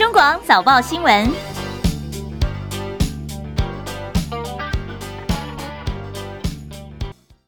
[0.00, 1.26] 中广早报新闻，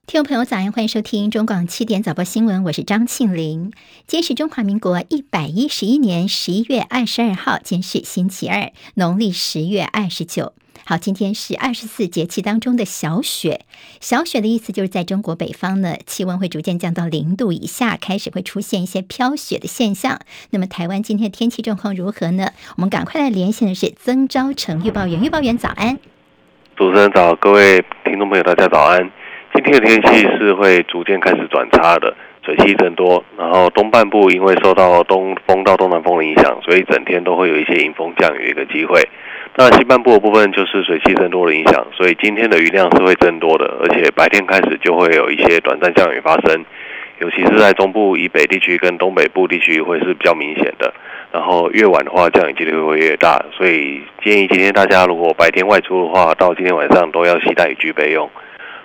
[0.06, 3.72] 听众朋友早安，欢迎收听中广七点早报新闻，我是张庆玲。
[4.06, 10.52] 今天是中华民国一百一十一年十一月二十二号，今天是星期二，农历十月二十九。
[10.84, 13.60] 好，今天是二十四节气当中的小雪。
[14.00, 20.18] 小雪的意思就是在中国北方呢，气温会逐渐降到零度以下，开始会出现一些飘雪的现象。
[20.50, 22.48] 那么台湾今天的天气状况如何呢？
[22.76, 25.98] 我们赶快来连线的是曾昭成预报员，预报员早安。
[26.76, 29.08] 主持人早，各位听众朋友大家早安。
[29.54, 39.06] 今天的天气是会逐渐开始转差的，水汽增多，然后东半部因为受到东风到东南风的影响，所以整天都会有一些迎风降雨的一个机会。
[39.54, 46.64] 那西半部的部分就是水汽增多的影响，所以今天的雨量是会增多的，而且白天开始就会有一些短暂降雨发生，
[47.20, 50.92] 尤其是在中部以北地区跟东北部地区会是比较明显的。
[51.32, 58.30] 然后越晚的话，降雨几率会越大，所以建议今天大家如果白天外出的话，到今天晚上都要携带雨具备用。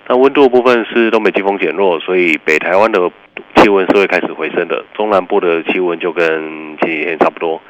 [0.06, 3.10] 那温度的部分是东北季风减弱，所以北台湾的
[3.56, 7.60] 气温是会开始回升的，中南部的气温就跟前几天差不多。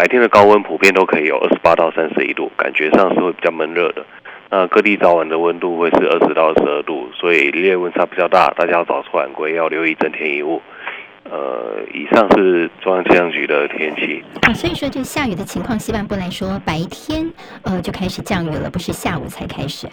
[0.00, 4.02] 白天的高温普遍都可以有二十八到三十一度，感觉上是会比较闷热的。
[4.48, 10.62] 那各地早晚的温度会是二十到二十二度，所以日夜温差比较大，大家要早出晚归，要留意增添衣物。
[11.24, 14.24] 呃，以上是中央气象局的天气。
[14.40, 17.30] 啊，所以说这下雨的情况，西半部来说，白天
[17.64, 19.86] 呃就开始降雨了，不是下午才开始。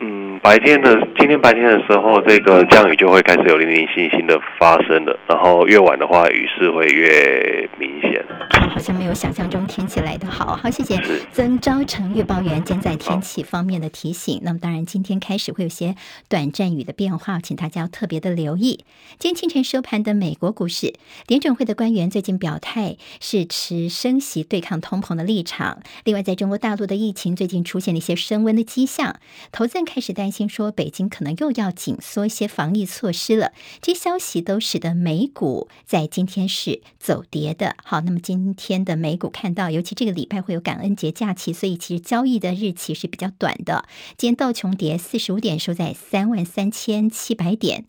[0.00, 8.24] 嗯，白天的今天白天的时候，这个降雨就会开始有零零星星的发生了，然后越晚的话，雨势会越明显。
[8.68, 10.56] 好像没有想象中天气来的好。
[10.56, 11.00] 好，谢谢
[11.32, 14.40] 曾昭成预报员现在天气方面的提醒。
[14.42, 15.96] 那么当然，今天开始会有些
[16.28, 18.84] 短暂雨的变化，请大家要特别的留意。
[19.18, 20.94] 今天清晨收盘的美国股市，
[21.26, 25.80] 联准会的官员最近表态是持升息对抗通膨的立场。
[26.04, 29.18] 另外，在中国大陆的疫情最近出现了一些升温的迹象，
[29.52, 33.52] 投资人开始担心说北京可能又要紧缩一些防疫措施了。
[33.80, 37.76] 这些消息都使得美股在今天是走跌的。
[37.84, 38.78] 好，那么今天。
[38.84, 43.84] 的美股看到，尤其这个礼拜会有感恩节假期，所以其实交易的日期是比较短的。
[44.16, 47.82] 今天道琼跌四十五点，收在三万三千七百点；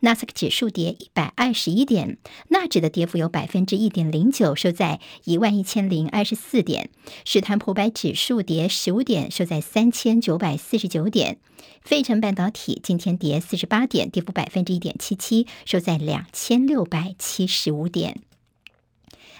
[0.00, 6.86] 纳斯克指数跌一百二十一点，纳指的跌幅有百分之一点零九，收在一万一千零二十四点；
[7.24, 11.36] 史坦普百指数跌十五点，收在三千九百四十九点；
[11.82, 18.20] 费城半导体今天跌四十八点，跌幅百分之一点七七，收在两千六百七十五点。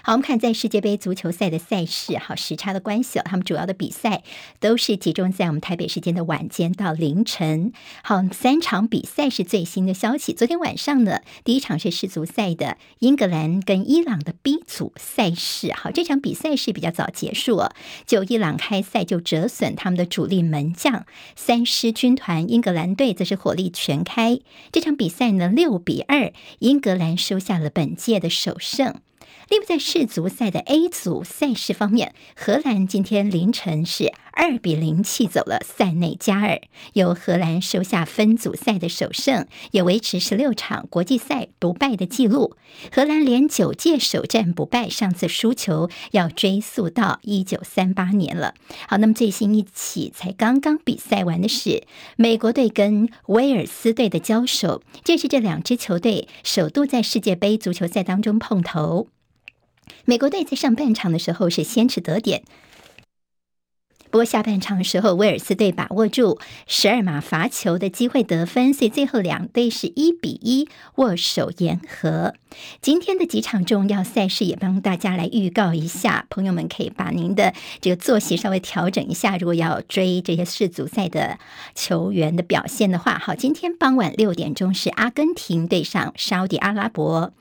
[0.07, 4.23] 好，我们看在世界杯足球赛的赛事，好，时差的关系，他们主要的比赛
[4.61, 7.73] 都是集中在我们台北时间的晚间到凌晨。
[8.03, 10.31] 好，三场比赛是最新的消息。
[10.31, 15.73] 昨天晚上呢，第一场是世足赛的英格兰跟伊朗的 B 组赛事。
[15.73, 17.73] 好，这场比赛是比较早结束哦，
[18.05, 24.39] 就伊朗开赛就折损他们的主力门将，三狮军团英格兰队则是火力全开。
[24.71, 29.01] 这场比赛呢，六比二，英格兰收下了本届的首胜。
[29.49, 36.59] 另外，在世足赛的 A 组赛事方面，荷兰今天凌晨是二比零气走了塞内加尔，
[36.93, 42.57] 由荷兰收下分组赛的首胜，也维持十六场国际赛不败的纪录。
[42.91, 48.53] 荷兰连九届首战不败，上次输球要追溯到一九三八年了。
[48.87, 51.83] 好，那么最新一起才刚刚比赛完的是
[52.17, 59.07] 美国队跟威尔斯队的交手，这是这两支球队首度在世界杯足球赛当中碰头。
[60.05, 62.43] 美国队在上半场的时候是先取得点。
[64.09, 72.33] 不过下半场时候，威尔斯队把握住十二码罚球的机会得分，所以最后两队是一比一握手言和。
[72.81, 79.37] 今天的几场重要赛事也帮大家来预告一下，朋友们可以把您的这个作息稍微调整一下。
[79.37, 81.37] 如果要追这些世足赛的
[81.75, 87.33] 球员的表现的话，好，今天傍晚六点钟是阿根廷对上沙迪阿拉伯。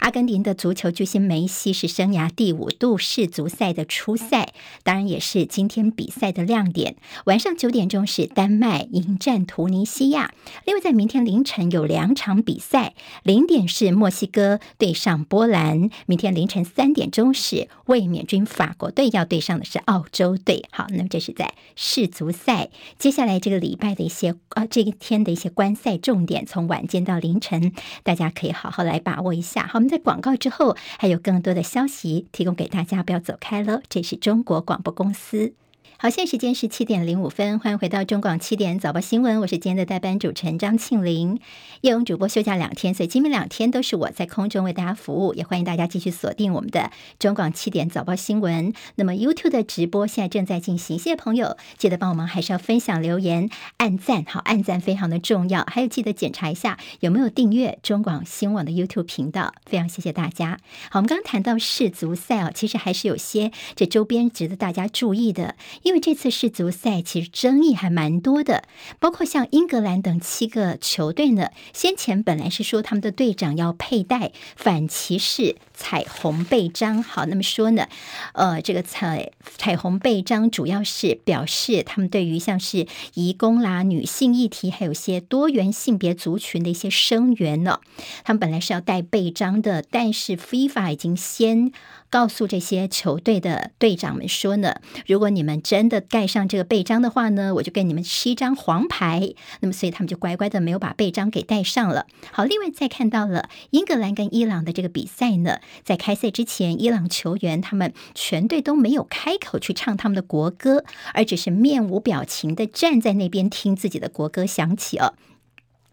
[0.00, 4.52] 阿根廷的足球巨星梅西是生涯第五度世足赛的出赛，
[4.82, 6.96] 当然也是今天比赛的亮点。
[7.24, 10.34] 晚上九点钟是丹麦迎战突尼西亚。
[10.66, 20.64] 另外，在明天凌晨有两场比赛，零点是墨西哥对上波兰，明天凌晨三点钟是卫冕军法国队要对上的是澳洲队。
[20.70, 22.70] 好，那么这是在世足赛。
[22.98, 27.72] 接下来这个礼拜的一些啊，这一天的一些观赛重点，从晚间到凌晨，
[28.02, 29.66] 大家可以好好来把握一下。
[29.66, 33.80] 好，我们在广告之后还有更多的消息提供给大家，不要走开了。
[33.88, 35.54] 这是中国广播公司。
[35.96, 41.38] 好，现在时间是七点零五分，欢迎回到中广七点早报新闻，我是今天的代班主持人张庆玲。
[41.82, 48.74] 叶荣主播休假两天，所以今明两天都是我在空中为大家服务，也欢迎大家继续锁定我们的中广七点早报新闻。
[48.96, 60.58] 那么 YouTube 的直播现在正在进行，谢谢朋友，记得帮我们还是要分享、留言、按赞，好，按赞非常的重要，还有记得检查一下有没有订阅中广新闻网的 YouTube 频道，非常谢谢大家。
[60.90, 65.54] 好，我们刚刚谈到世足赛哦，其实还是有些这周边值得大家注意的，
[65.84, 66.00] 因为。
[66.04, 68.64] 这次世足赛其实争议还蛮多的，
[68.98, 77.02] 包括像英格兰等七个球队呢，先前本来是说他们的队长要佩戴反歧视彩虹背章。
[77.02, 77.88] 好，那么说呢，
[78.34, 87.80] 呃，这个彩彩虹背章主要是表示他们对于像是移工啦、女性议题，还有些多元性别族群的一些声援呢。
[88.24, 91.72] 他们本来是要戴背章的，但是 FIFA 已经先。
[92.14, 99.34] 告诉这些球队的队长们说呢，如果你们真的盖上这个背章的话呢，我就给你们吃一张黄牌。
[99.58, 102.06] 那么，所以他们就乖乖的没有把背章给戴上了。
[102.30, 110.84] 好，另外再看到了英格兰跟伊朗的这个比赛呢，在开赛之前，伊朗球员他们全队都没有开口去唱他们的国歌，
[111.14, 115.14] 而只是面无表情的站在那边听自己的国歌响起哦。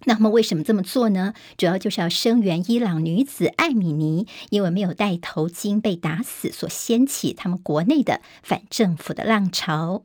[0.06, 1.34] 那么为什么这么做呢？
[1.58, 10.04] 主要就是要声援伊朗女子艾米尼，因为没有戴头巾被打死，所掀起他们国内的反政府的浪潮。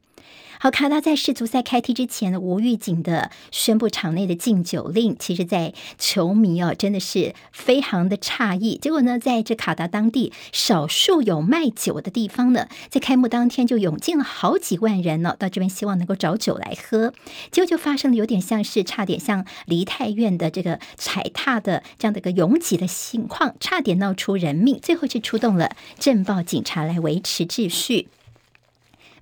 [0.58, 8.78] 好，卡达在世足赛开踢之前呢，无预警的宣布场内的禁酒令，其实，在球迷哦，真的是非常的诧异。
[8.78, 17.12] 结果呢，在这卡达当地少数有卖酒的地方呢，在开幕当天就涌进了好几万人呢，到这边希望能够找酒来喝。
[17.50, 24.80] 结果就发生了有点像是差点像梨泰院的这个踩踏的这样的一个拥挤的情况，差点闹出人命。
[24.82, 28.08] 最后是出动了镇暴警察来维持秩序。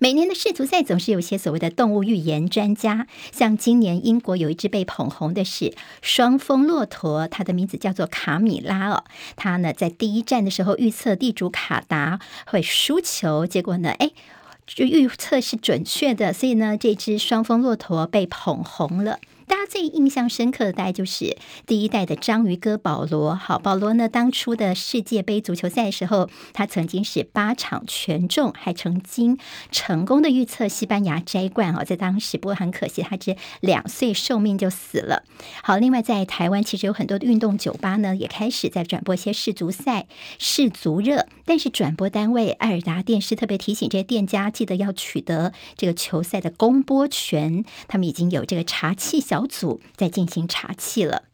[0.01, 9.05] 每年的世足赛总是有些所谓的动物预言专家，像今年英国有一只被捧红的是双峰骆驼，它的名字叫做卡米拉哦。
[9.37, 14.11] 它呢在第一站的时候预测地主卡达会输球，结果呢，哎，
[14.67, 19.21] 就预测是准确的，所以呢，这只双峰骆驼被捧红了。
[19.47, 21.37] 大家最印象深刻的，大概就是
[21.67, 23.35] 第一代的章鱼哥保罗。
[23.35, 29.39] 好，保罗呢，当初的世界杯足球赛的时候，他曾经是八场全中，还曾经
[29.71, 35.25] 成功的预测西班牙摘冠哦，在当时，不过很可惜，他只两岁寿命就死了。
[35.63, 40.07] 好，另外在台湾，其实有很多的运动酒吧呢，也开始在转播一些世足赛、
[40.39, 49.34] 世足热，但是转播单位爱尔达电视特别提醒这些店家，记得要取得这个球赛的公播权，他们已经有这个查气小。
[49.35, 51.25] 小组在进行查气了。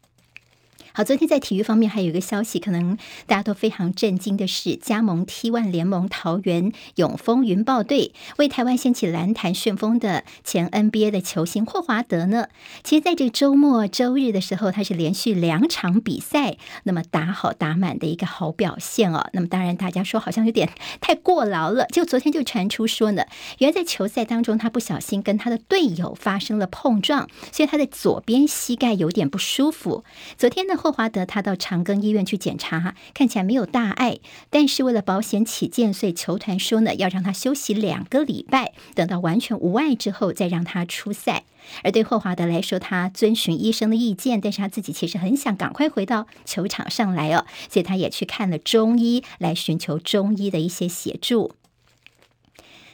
[0.93, 12.47] 好，昨天在体育方面还有一个消息，可能大家都非常震惊的是，加盟 T1 联盟桃园永丰云豹队为台湾掀起篮坛旋风的前 NBA 的球星霍华德呢，
[12.83, 19.29] 其实在这周末周日的时候，他是连续两场比赛，那么打好打满的一个好表现哦。
[19.31, 23.23] 那么当然大家说好像有点太过劳了，就昨天就传出说呢，
[23.59, 30.03] 原来在球赛当中他不小心跟他的队友发生了碰撞，所以他的左边膝盖有点不舒服。
[30.37, 30.75] 昨天呢。
[30.81, 34.17] 霍华德他到长庚医院去检查，看起来没有大碍，
[34.49, 41.43] 但是为了保险起见，所以球团说呢，要让他休息两个礼拜，等到完全无碍之后再让他出赛。
[41.83, 51.51] 而对霍华德来说，他遵循医生的意见，但是他自己其实很想赶快回到球场上来哦，所以他也去看了中医，来寻求中医的一些协助。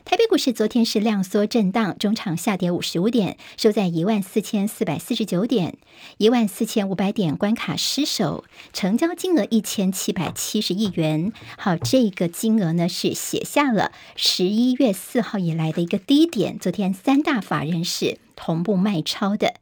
[0.07, 5.75] 台北股市昨天是量缩震荡，中场下跌五十五点，收在一万四千四百四十九点，
[6.17, 11.33] 一万四千五百点关卡失守，成交金额一千七百七十亿元。
[11.57, 16.57] 好，这个金额呢是写下了十一月四号以来的一个低点。
[16.57, 19.55] 昨天三大法人是同步卖超的。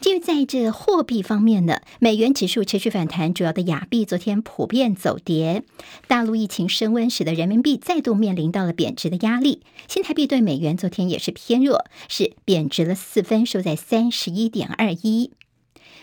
[0.00, 5.62] 至于在这货币方面呢，美元指数持续反弹，主要的亚币昨天普遍走跌。
[6.08, 9.60] 大陆疫情升温，使得人民币再度面临到了贬值的压力。
[9.88, 15.32] 新台币对美元昨天也是偏弱，是贬值了四分，收在三十一点二一。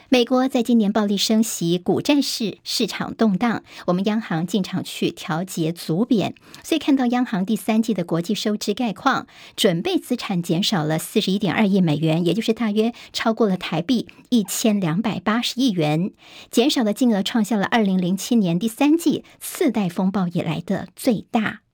[0.09, 6.33] 美国在今年暴力升息，股债市市场动荡，我们央行进场去调节足贬，
[6.63, 16.13] 所以看到央行第三季的国际收支概况，准备资产减少了四十一点二亿美元，也就是大约超过了台币一千两百八十亿元，
[16.49, 21.66] 减少的金额创下了二零零七年第三季次贷风暴以来的最大。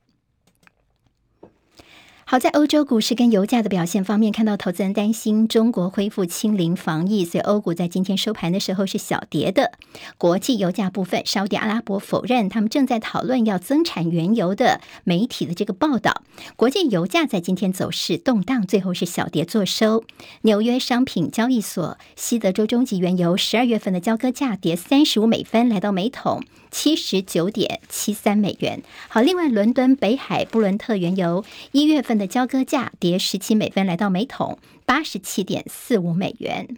[2.34, 9.74] 好在欧洲股市跟油价的表现方面，看到投资人担心中国恢复清零防疫，所以欧股在今天收盘的时候是小跌的。
[10.18, 16.24] 国际油价部分，沙特阿拉伯否认他们正在讨论要增产原油的媒体的这个报道。
[16.56, 20.04] 国际油价在今天走势动荡，最后是小跌作收。
[20.42, 26.42] 纽约商品交易所西德州中级原油十二月份的交割价跌三十五美分，来到每桶
[26.74, 28.82] 七十九点七三美元。
[29.08, 36.77] 好，另外伦敦北海布伦特原油一月份的交割价跌十七美分，来到每桶八十七点四五美元。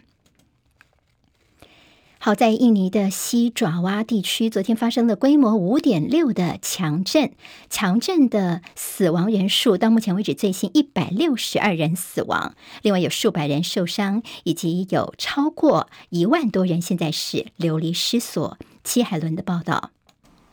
[2.18, 7.32] 好在印尼的西爪哇地区，昨天发生了规模五点六的强震，
[7.70, 18.58] 强震的死亡人数到目前为止最新一百六十二人死亡，另外有数百人受伤，以及有超过一万多人现在是流离失所。
[18.86, 19.95] 戚海伦的报道。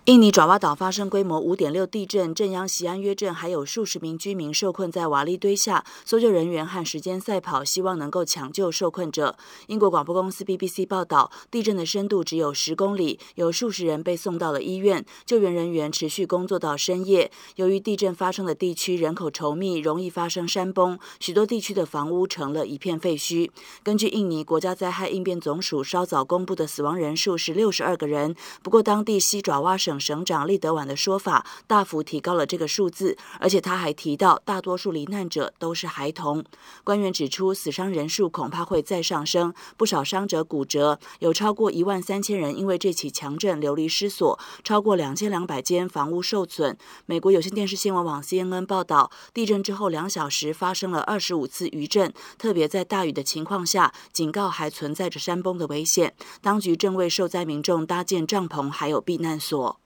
[0.05, 9.37] 印尼爪哇岛发生规模五点六地震，震央西安约镇还有数十名居民受困在瓦砾堆下，搜救人员和时间赛跑，希望能够抢救受困者。
[9.67, 17.31] 英国广播公司 BBC 报道，地震的深度只有十公里，有数十人被送到了医院，救援人员持续工作到深夜。
[17.55, 23.49] 由于地震发生的地区人口稠密，容易发生山崩，许多地区的房屋成了一片废墟。
[23.81, 29.92] 根据印尼国家灾害应变总署稍早公布的死亡人数是六十二个人，不过当地西爪哇省。
[29.99, 36.43] 省长利德晚的说法大幅提高了这个数字，而且他还提到，大多数罹难者都是孩童。
[36.83, 46.77] 官员指出，死伤人数恐怕会再上升，不少伤者骨折，有超过一万三千人因为这起强震流离失所，超过两千两百间房屋受损。
[47.05, 56.13] 美国有线电视新闻网 CNN 报道，地震之后两小时发生了二十五次余震，特别在大雨的情况下，警告还存在着山崩的危险。
[56.41, 59.82] 当局正为受灾民众搭建帐篷，还有避难所。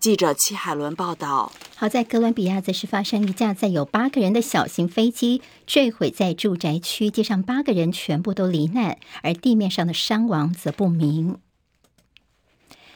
[0.00, 11.36] 记者戚海伦报道：好在哥伦比亚，则是发生一架载有八个人的小型飞机坠毁在住宅区，机上八个人全部都罹难，而地面上的伤亡则不明。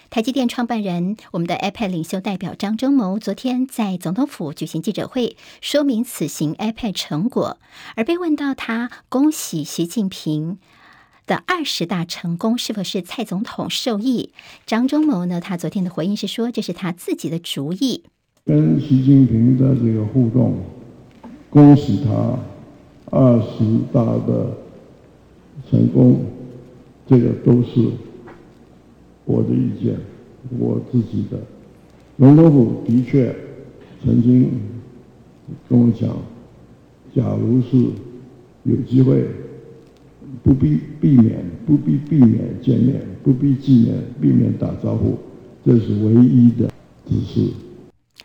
[0.08, 7.58] 台积电创办人、我们的 iPad 领袖代表张忠谋昨天在总统府举行记者会，说明此行 iPad 成果，
[7.96, 10.58] 而被问到他恭喜习近平。
[11.26, 14.30] 的二十大成功是否是蔡总统授意？
[14.66, 15.40] 张忠谋呢？
[15.40, 18.04] 他昨天的回应是说，这是他自己的主意。
[18.44, 20.56] 跟习近平的这个互动，
[21.48, 22.38] 恭喜他
[23.10, 24.54] 二十大的
[25.70, 26.20] 成功，
[27.06, 27.90] 这个都是
[29.24, 29.96] 我的意见，
[30.58, 31.38] 我自己的。
[32.18, 33.34] 龙头府的确
[34.04, 34.50] 曾经
[35.70, 36.10] 跟我讲，
[37.16, 37.78] 假如是
[38.64, 39.26] 有机会。
[40.42, 45.18] 不必避免，不必避免见面，不必纪念，避免打招呼，
[45.64, 46.70] 这是唯一的
[47.06, 47.50] 指示。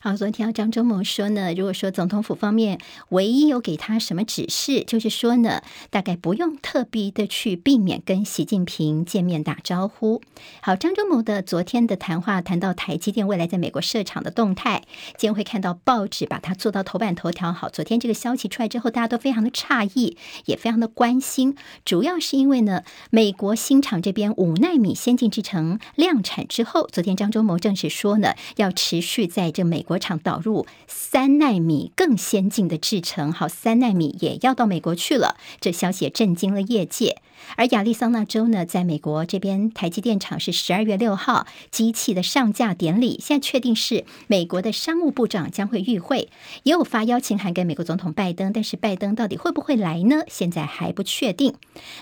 [0.01, 2.79] 好，昨天听到张忠谋说呢，如果说总统府方面
[3.09, 10.21] 唯一有给他什么指示，就是说呢，大概不用特别的去避免跟习近平见面打招呼。
[10.61, 14.83] 好，张忠谋的昨天的谈话谈到台积电未来在美国设厂的动态，
[15.17, 17.51] 今天会看到报纸把它做到头版头条。
[17.51, 20.15] 好，昨天这个消息出来之后，大家都非常的诧异，
[20.45, 29.85] 也非常的关心，主要是因为呢，美国新厂这边五纳米先进制程量产之后，昨天张忠谋正式说呢，要持续在这美。
[29.89, 37.17] 国产导入三纳米更先进的制程，好，三纳米也要到美国去了，这消息震惊了业界。
[37.55, 46.29] 而亚利桑那州呢，在美国这边，台积电厂是十二月六号机器的上架典礼，现在确定是美国的商务部长将会与会，
[46.63, 50.23] 也有发邀请函给美国总统拜登，但是拜登到底会不会来呢？
[50.27, 51.53] 现在还不确定。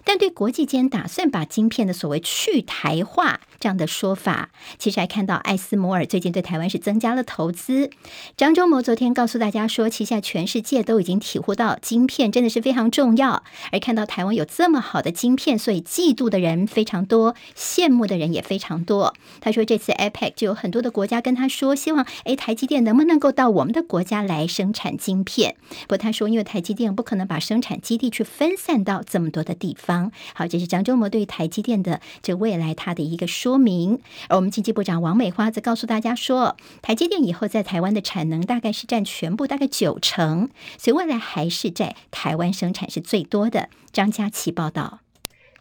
[0.03, 7.89] 但对国际间打算把晶片的所谓去台化这样的说法，其实还看到艾斯摩尔最近对台湾是增加了投资。
[8.35, 19.13] 张忠谋昨天告诉大家说，其实现在全世界都已经体会到晶片真的是非常重要，而看到台湾有这么好的晶片，所以嫉妒的人非常多，羡慕的人也非常多。
[19.41, 25.55] 他说，这次 APEC 就有很多的国家跟他说，希望诶台积电能不能够到我们的国家来生产晶片？
[25.81, 30.11] 不过他说，因为台积电不可能把生产基地去分散到这么多的地方。
[30.33, 33.99] 好，这是张忠谋对台积电的这未来他的一个说明。
[34.29, 43.69] 而我们经济部长王美花则告诉大家说，台积电以后在台湾的产能大概是占全部大概九成，所以未来还是在台湾生产是最多的。
[43.91, 44.99] 张佳琪报道。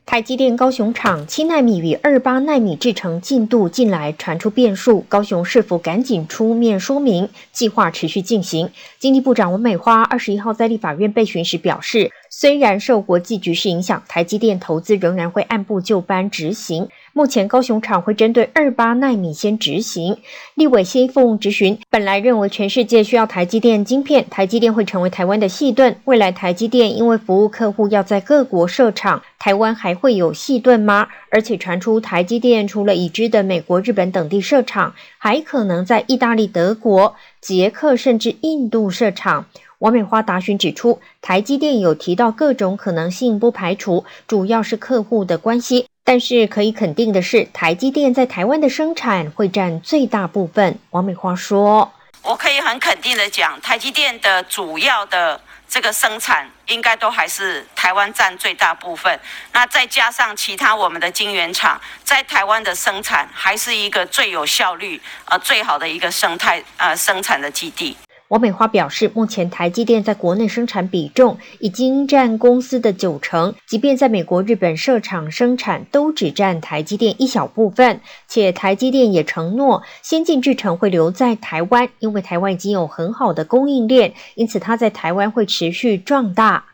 [0.07, 7.29] 台积电高雄厂七纳米与二八纳米制程进度近来传出变数，高雄是否赶紧出面说明？
[7.51, 8.71] 计划持续进行。
[9.01, 16.89] 经济部长文美花二十一号在立法院被询时表示，虽然受国际局势影响，台积电投资仍然会按部就班执行。
[17.17, 20.19] 目前高雄厂会针对二八奈米先执行。
[20.55, 25.97] 立委谢凤质询，本来认为全世界需要台积电晶片，台积电会成为台湾的细盾。
[26.05, 31.09] 未来台积电因为服务客户要在各国设厂，台湾还会有细盾吗？
[31.31, 39.47] 而且传出台积电除了已知的美国、日本等地设厂，还可能在意大利、德国、捷克甚至印度设厂。
[39.79, 45.86] 王美花答询指出，台积电有提到各种可能性，不排除，主要是客户的关系。
[46.07, 50.79] 但是可以肯定的是，台积电在台湾的生产会占最大部分。
[50.91, 59.19] 王美花说：“我可以很肯定的讲，台积电的主要的这个生产应该都还是台湾占最大部分。
[59.53, 67.97] 那再加上其他我们的晶圆厂在台湾的生产，还是一个最有效率、呃最好的一个生态呃生产的基地。”
[68.29, 78.01] 王美花表示，目前台积电在国内生产比重已经占公司的九成，即便在美国、日本设厂生产，都只占台积电一小部分。
[78.27, 86.65] 且台积电也承诺，先进制程会留在台湾，因为台湾已经有很好的供应链，因此它在台湾会持续壮大。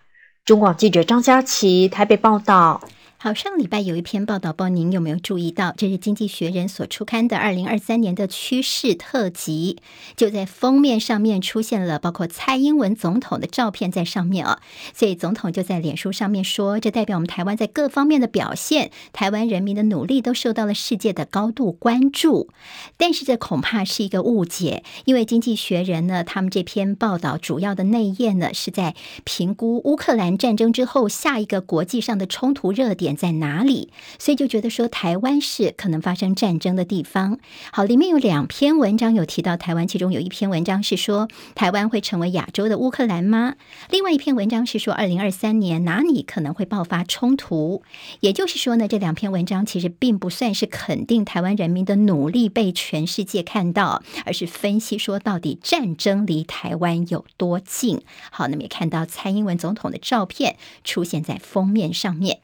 [0.47, 2.80] 中广记者张佳琪台北报道。
[3.25, 5.73] 好，上礼拜有一篇报道，不知道您有没有注意到？
[5.76, 9.76] 这是《经济学人》所出刊的二零二三年的趋势特辑，
[10.17, 14.59] 就在封面上面出现了包括蔡英文总统的照片在上面啊。
[14.93, 22.49] 所以总统就在脸书上面说，这代表我们台湾在各方面的表现，台湾人民的努力都受到了世界的高度关注。
[22.97, 33.12] 但是这恐怕是一个误解，因为《经济学人》呢，他们这篇报道主要的内页呢，是在评估乌克兰战争之后下一个国际上的冲突热点。
[33.16, 33.90] 在哪里？
[34.19, 37.38] 所以就觉得说台湾是可能发生战争的地方。
[37.73, 43.54] 好，里面有两篇文章有提到台湾，其中有一篇文章是说台湾会成为亚洲的乌克兰吗？
[43.90, 47.83] 另外一篇文章是说二零二三年哪里可能会爆发冲突？
[48.21, 58.02] 也就是说呢，这两篇文章其实并不算是肯定台湾人民的努力被全世界看到，而是分析说到底战争离台湾有多近。
[58.31, 62.40] 好，那么也看到蔡英文总统的照片出现在封面上面。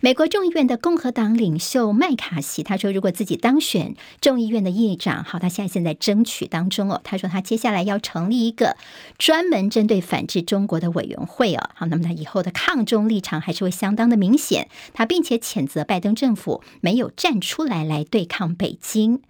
[0.00, 7.00] 美国众议院的共和党领袖麦卡锡他说：“如果自己当选众议院的议长，好，他现在正在争取当中哦。
[7.02, 8.76] 他说他接下来要成立一个
[9.18, 11.70] 专门针对反制中国的委员会哦。
[11.74, 14.68] 好，那么他以后的抗中立场还是会相当的明显。
[14.94, 19.20] 他并且谴责拜登政府没有站出来来对抗北京。”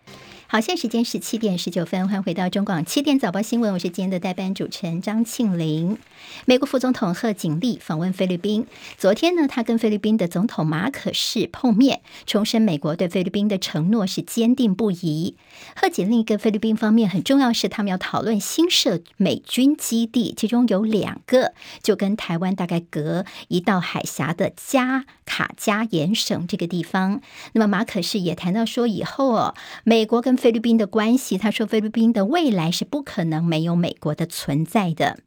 [0.50, 5.98] 好，现在时间是七点十九分，欢迎回到中广七点早报新闻，我是今天的代班主持人张庆玲。
[6.46, 15.36] 美国副总统贺锦丽访问菲律宾，昨天呢，他跟菲律宾的总统马可仕碰面，重申美国对菲律宾的承诺是坚定不移。
[15.76, 27.20] 贺锦丽跟菲律宾方面很重要是，他们要讨论新设美军基地，其中有两个就跟台湾大概隔一道海峡的加卡加延省这个地方。
[27.52, 35.18] 那么马可是也谈到说，以后哦，美国跟菲律宾的关系，他说菲律宾的未来是不可能没有美国的存在的。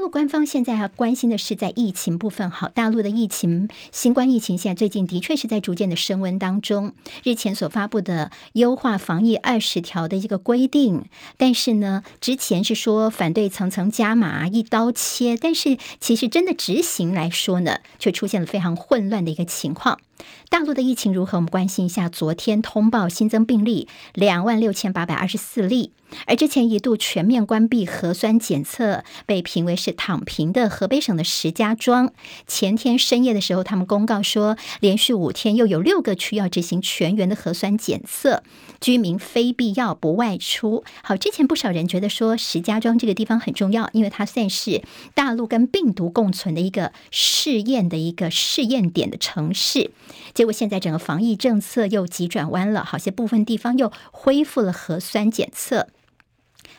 [0.00, 6.94] 大陆官方现在要关心的是在疫情部分，好，大陆的疫情，新冠疫情现在最近的确是在逐渐的升温当中。
[7.22, 11.04] 日前所发布的优化防疫二十条的一个规定，
[11.36, 20.00] 但是呢，之前是说反对层层加码、一刀切，但是其实真的执行来说呢，却出现了非常混乱的一个情况。
[20.48, 21.38] 大陆的疫情如何？
[21.38, 22.08] 我们关心一下。
[22.08, 25.92] 昨天通报新增病例两万六千八百二十四例，
[26.26, 32.12] 而之前一度全面关闭核酸检测，被评为是躺平的河北省的石家庄，
[32.46, 38.42] 前天深夜的时候，他们公告说，连续五天又有六个区要执行全员的核酸检测，
[38.80, 40.84] 居民非必要不外出。
[41.02, 44.82] 好，之前不少人觉得说石家庄这个地方很重要，因为它算是
[45.14, 49.92] 大陆跟病毒共存的一个试验的一个试验点的城市。
[50.34, 55.88] 结果现在整个防疫政策又急转弯了，好些部分地方又恢复了核酸检测。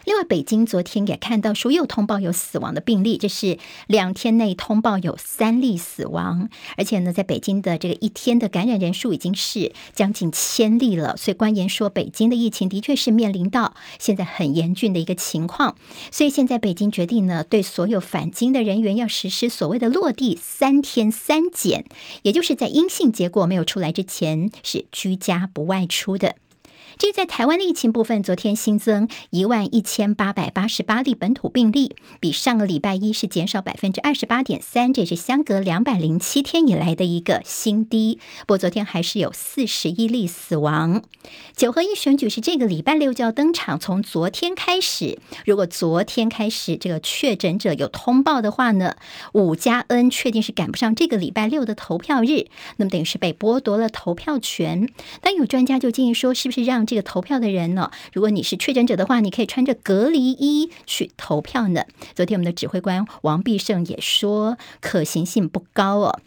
[0.05, 11.15] 另外，北京昨天也看到说又通报有死亡的病例，这是两天内通报有三例死亡，而且呢，在北京的这个一天的感染人数已经是将近千例了。
[11.17, 15.75] 所以官员说，北京的疫情的确是面临到现在很严峻的一个情况。
[16.11, 21.85] 所以现在北京决定呢，对所有返京的人员要实施所谓的落地三天三检，
[22.23, 26.35] 也就是在阴性结果没有出来之前是居家不外出的。
[27.01, 38.19] 至于在台湾的疫情部分，昨天新增一万一千八百八十八例本土病例，比上个礼拜一是减少百分之二十八点三，这是相隔两百零七天以来的一个新低。
[38.41, 41.01] 不过昨天还是有四十一例死亡。
[41.55, 48.95] 九合一选举是这个礼拜六就要登场，从昨天开始，如果昨天开始这个确诊者有通报的话呢，
[49.33, 52.45] 五加 N 确定是赶不上这个礼拜六的投票日，
[52.77, 54.87] 那么等于是被剥夺了投票权。
[55.21, 57.89] 但有专家就建议说，是不是让这个投票的人呢？
[58.11, 61.85] 如果你是确诊者的话，你可以穿着隔离衣去投票呢？
[62.13, 66.19] 昨天我们的指挥官王必胜也说，可行性不高哦。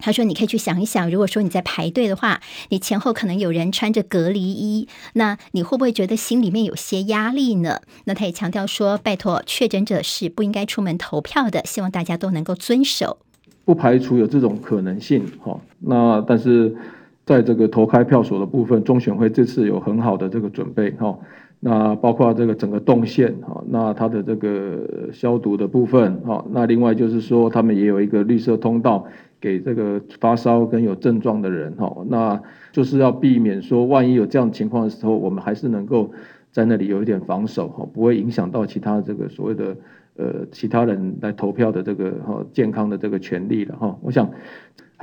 [0.00, 13.18] 他说：“你可以去想一想，如果说你在排队的话，你前后可能有人穿着隔离衣，那你会不会觉得心里面有些压力呢？”那他也强调说：“拜托，确诊者是不应该出门投票的，希望大家都能够遵守。
[13.64, 15.60] 不排除有这种可能性，哈。
[15.78, 16.76] 那但是
[17.24, 21.18] 在这个投开票所的部分，中选会这次有很好的这个准备，哈。
[21.60, 26.44] 那包括这个整个动线，哈，那它的这个消毒的部分，哈。
[26.50, 29.06] 那另外就是说，他们也有一个绿色通道。”
[29.40, 32.40] 给这个发烧跟有症状的人哈，那
[32.72, 36.10] 就是要避免说，万一有这样情况的时候，我们还是能够
[36.50, 39.76] 在那里有一点防守哈，不会影响到其他这个所谓的
[40.16, 43.94] 呃其他人来投票的这个哈健康的这个权利了哈。
[44.00, 44.30] 我想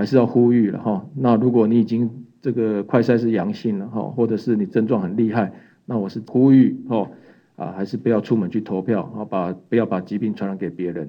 [0.02, 1.06] 还是要呼吁了哈。
[1.16, 2.10] 那如果你已经
[2.42, 5.54] 这个快筛是阳性了哈，或者是你症状很厉害，
[5.86, 7.08] 那我是呼吁哈
[7.56, 11.08] 啊，还是不要出门去投票，好把不要把疾病传染给别人。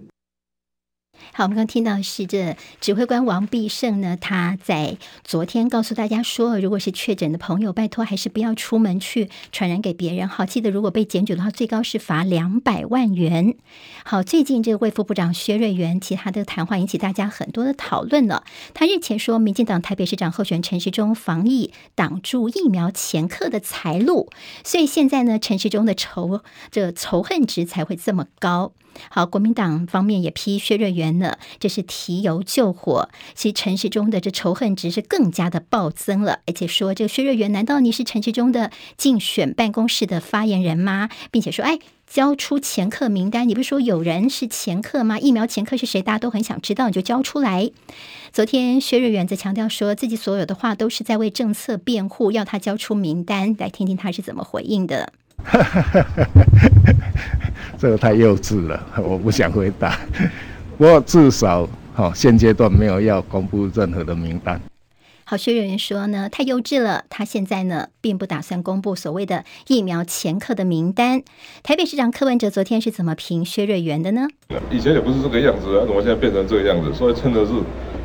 [1.35, 10.29] 好，我们刚听到是这指挥官王必胜呢，他在昨天告诉大家说，如果是确诊的朋友，拜托还是不要出门去传染给别人。
[10.29, 13.57] 好，记得如果被检举的话，最高是罚两百万元。
[14.05, 18.45] 好，最近这个卫副部长薛瑞元其他的谈话引起大家很多的讨论了。
[18.75, 24.29] 他日前说，民进党台北市长候选陈时中防疫挡住疫苗前客的财路，
[24.65, 28.73] 所以现在呢，陈时中的仇这仇恨值才会这么高。
[29.11, 33.09] 好，国民党方面也批薛瑞元呢，这是提油救火。
[33.35, 41.09] 其实陈时中的这仇恨值是更加的暴增了，而且说这个薛瑞元，难道你是陈时中的竞选办公室的发言人吗？
[41.31, 45.19] 并且说，哎，交出前客名单，你不是说有人是前客吗？
[45.19, 46.03] 疫苗前客是谁？
[46.03, 47.71] 大家都很想知道，你就交出来。
[48.33, 55.13] 昨天薛瑞元则强调说自己所有的话都是在为政策辩护，要他交出名单，来听听他是怎么回应的。
[57.79, 59.99] 这个太幼稚了， 我不想回答。
[60.79, 64.61] 不过至少，哈，现阶段没有要公布任何的名单。
[65.25, 67.05] 好，薛瑞元说呢，太幼稚了。
[67.09, 71.23] 他现在呢，并不打算公布所谓的疫苗前客的名单。
[71.63, 74.27] 台北市长柯文哲昨天是怎么评薛瑞元的呢？
[74.71, 76.93] 以前也不是这个样子啊，怎么现在变成这个样子？
[76.93, 77.53] 所以真的是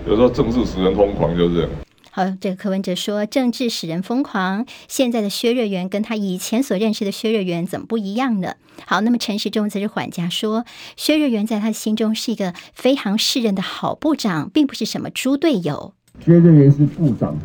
[0.08, 1.70] 有时候政治使人疯狂，就是这样。
[2.18, 4.66] 好，这个柯文哲说政治使人疯狂。
[4.88, 8.56] 现在的薛瑞元跟他以前所认识的薛瑞元怎么不一样呢？
[8.88, 15.94] 好，那么陈时中则是缓颊说，薛瑞元在他心中是一个非常适任的好部长，并不是什么猪队友。
[16.20, 17.38] 薛瑞元是部长，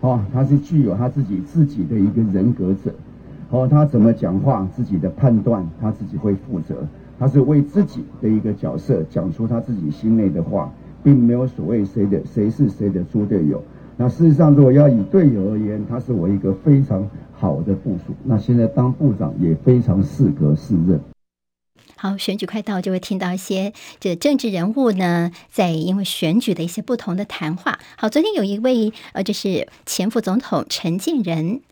[0.00, 2.94] 哦，他是具有他自己自己的一个人格者，
[3.50, 10.72] 哦，他怎么讲话，自己的判断他自己会负责，他是为自己的一个角色讲出他自己心内的话，
[11.04, 13.62] 并没有所谓谁的谁是谁的猪队友。
[13.98, 18.14] 那事实上，如果要以队友而言，他是我一个非常好的部署。
[18.24, 21.00] 那现在当部长也非常适格适任。
[21.96, 27.78] 好，选举快到，就会听到一些这政治人物呢，在因为选举的一些不同的谈话。
[27.96, 31.62] 好，昨天有一位呃，就是前副总统陈建仁。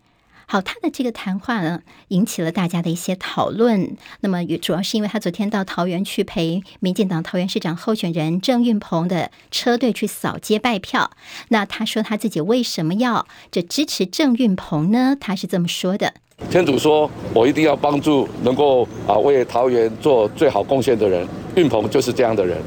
[0.46, 3.96] 好，他的这个谈话呢，引起了大家的一些讨论。
[4.20, 11.10] 那么，也主要是因为他昨天到桃园去陪民进党桃园市长候选人郑运鹏的车队去扫街拜票。
[11.48, 15.16] 那他说他自己为什么要这支持郑运鹏呢？
[15.18, 16.12] 他是这么说的：
[16.50, 21.26] 天主说我一定要帮助能够啊为桃园做最好贡献的人，
[21.56, 22.60] 运鹏就是这样的人。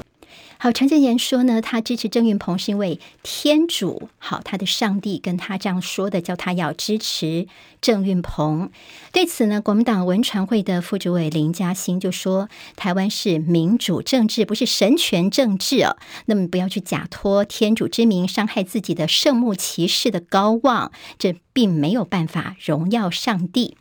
[0.59, 7.47] 好，陈建言说呢，他支持郑运鹏是因为天主，好，他的上帝跟他这样说的，叫他要支持
[7.79, 8.71] 郑运鹏。
[9.11, 15.95] 对此呢，国民党文传会的副主委林嘉欣就说，台湾是民主政治，不是神权政治哦。
[16.25, 23.77] 那么不要去假托天主之名，伤害自己的圣母骑士的高望，这并没有办法荣耀上帝。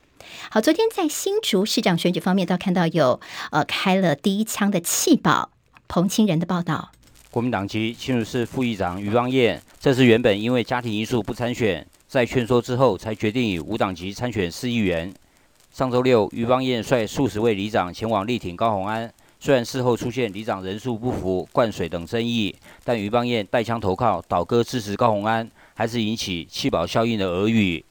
[0.51, 5.56] 好，昨天在新竹市长选举方面，倒看到有呃开了第一枪的弃保。
[5.89, 6.91] 彭清仁的报道：
[7.31, 15.13] 国民党籍新竹市副议长余邦彦，这次原本因为家庭因素不参选，在劝说之后才决定以无党籍参选市议员。
[15.73, 27.85] 上周六，余邦彦率数十位里长前往力挺高虹安，虽然事后出现里长人数不符、灌水等争议，但余邦彦带枪投靠、倒戈支持高虹安，还是引起气保效应的耳语。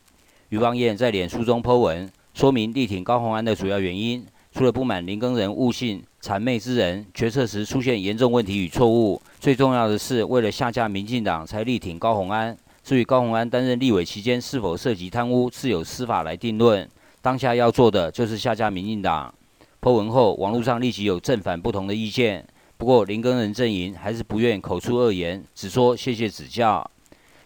[0.50, 12.58] 于邦彦在脸书中 po 文，说明力挺高虹安的主要原因，除了不满林耕仁误信谄媚之人，决策时出现严重问题与错误，最重要的是为了下架民进党才力挺高虹安。
[12.84, 16.90] 至于高虹安担任立委期间是否涉及贪污，自有司法来定论。
[17.22, 19.32] 当下要做的就是下架民进党。
[19.80, 22.44] 破文后，网络上立即有正反不同的意见。
[22.76, 26.90] 不过林根人阵营还是不愿口出恶言，只说谢谢指教。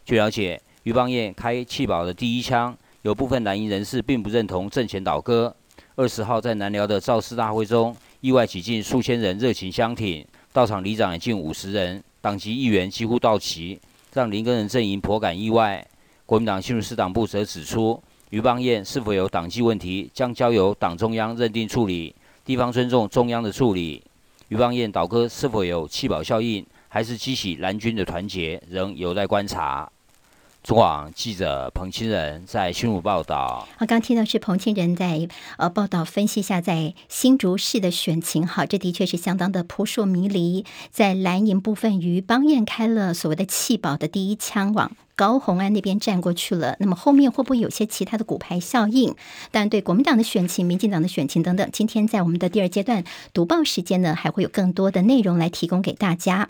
[0.06, 5.54] 据了解，于邦彦开弃保的第一枪，有部分蓝营人士并不认同阵前倒戈。
[5.96, 13.80] 二十号在南寮的造势大会中，意外挤进数千人热情相挺，到场里长也近五十人，党籍议员几乎到齐。
[14.12, 15.86] 让林根仁阵营颇感意外。
[16.26, 18.02] 国民党新竹市党部则指出，
[18.32, 24.04] 于邦彦是否有党纪问题，将交由党中央认定处理，地方尊重中央的处理。
[24.48, 29.90] 于邦彦倒戈是否有弃保效应，还是激起蓝军的团结，仍有待观察。
[30.62, 33.66] 中广记者彭清仁在新竹报道。
[33.78, 38.46] 好，刚听到是彭清仁在呃报道分析一下在新竹市的选情。
[38.46, 40.66] 好，这的确是相当的扑朔迷离。
[40.92, 46.76] 在蓝营部分，于邦彦开了所谓的弃保的第一枪，往高虹安那边站过去了。
[46.80, 49.16] 那么后面会不会有些其他的骨牌效应？
[49.52, 56.50] 但对国民党的选情、民进党的选情等等，今天在我们的第二阶段读报时间呢，还会有更多的内容来提供给大家。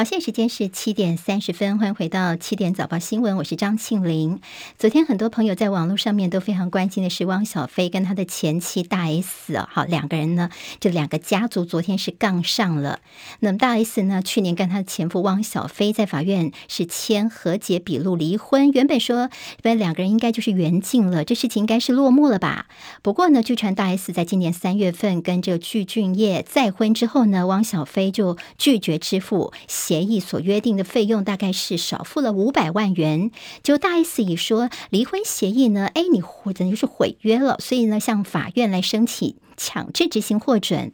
[0.00, 4.40] 好，现在时间是七点三十分，欢迎回到七点早报新闻，我是张庆玲。
[4.78, 10.48] 昨天很多朋友在网络上面都非常关心的是汪小菲跟他的前妻大 S 啊，好，两个人呢，
[10.80, 13.00] 这两个家族昨天是杠上了。
[13.40, 19.28] 那么大 S 呢，去年跟他的前夫汪小菲在法院是签和解笔录离婚，原本说
[19.60, 22.68] 本两个人应该就是缘尽了，这事情应该是落幕了吧。
[23.02, 29.52] 不过呢，据传大 S 在今年三月份跟这个具俊晔再婚之后呢，汪小菲就拒绝支付。
[29.90, 33.32] 协议所约定的费用大概是少付了五百万元，
[33.64, 36.22] 就大 S 以说离婚协议呢，哎，你
[36.52, 40.92] 等于是毁约了，所以呢，向法院来申请强制执行获准。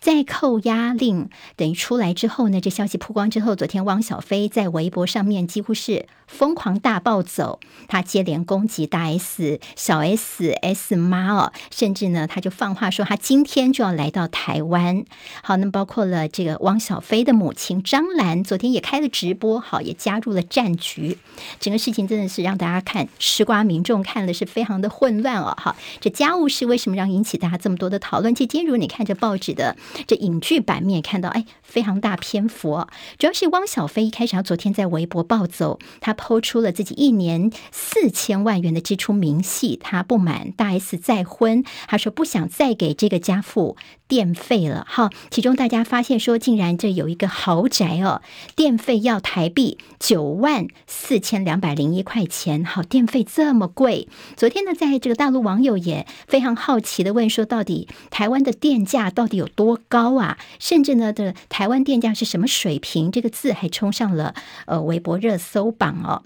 [0.00, 15.04] 在扣押令等于出来之后呢，这消息曝光之后，昨天汪小菲在微博上面几乎是疯狂大暴走，他接连攻击大 S、小 S、S 妈哦，甚至呢，他就放话说他今天就要来到台湾。
[15.42, 21.18] 好，那么包括了这个汪小菲的母亲张兰，昨天也开了直播，好，也加入了战局。
[21.60, 25.54] 整个事情真的是让大家看吃瓜民众看的是非常的混乱哦。
[25.58, 28.34] 好，这家务事为什么让引起大家这么多的讨论？
[28.34, 29.67] 其实今天如果你看这报纸的。
[30.06, 32.86] 这影剧版面看到，哎，非常大篇幅。
[33.18, 43.76] 主要是汪小菲一开始，他昨天在微博暴走，他抛出了自己一年四千万元的支出明细，他不满大 S 再婚，他说不想再给这个家付
[44.06, 44.86] 电费了。
[44.88, 48.22] 好，其中大家发现说，竟然这有一个豪宅哦，
[48.54, 52.64] 电费要台币九万四千两百零一块钱。
[52.64, 54.08] 好，电费这么贵。
[54.36, 60.38] 昨天呢，在这个大陆网友也非常好奇的问说，到底台湾的电价到底有多高啊？
[60.60, 63.10] 甚至呢的台湾电价是什么水平？
[63.10, 64.32] 这个字还冲上了
[64.66, 66.22] 呃微博热搜榜哦。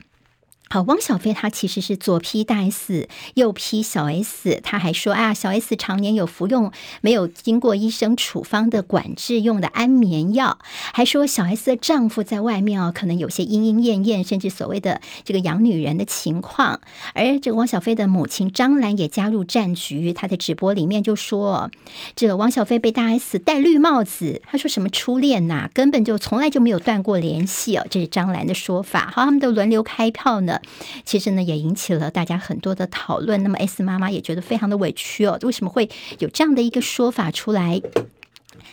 [0.72, 4.58] 好，汪小菲他其实是左批大 S，右批小 S。
[4.62, 10.56] 他还说啊，小 S 常年有服用没有经过医生处方的管制用的安眠药，
[10.94, 16.80] 还说小 S 的丈夫在外面哦，可能有些莺莺燕燕，甚至所谓的这个养女人的情况。
[17.12, 21.70] 而这个汪小菲的母亲张兰也加入战局，她在直播里面就说，
[22.16, 29.12] 这个汪小菲被大 S 戴绿帽子，他说什么初恋呐、根本就从来就没有断过联系哦，这是张兰的说法。
[29.14, 30.61] 好，他们都轮流开炮呢。
[31.05, 33.42] 其实呢，也引起了大家很多的讨论。
[33.42, 37.81] 那么 S 妈妈也觉得非常的委屈哦，为什么会有这样的一个说法出来？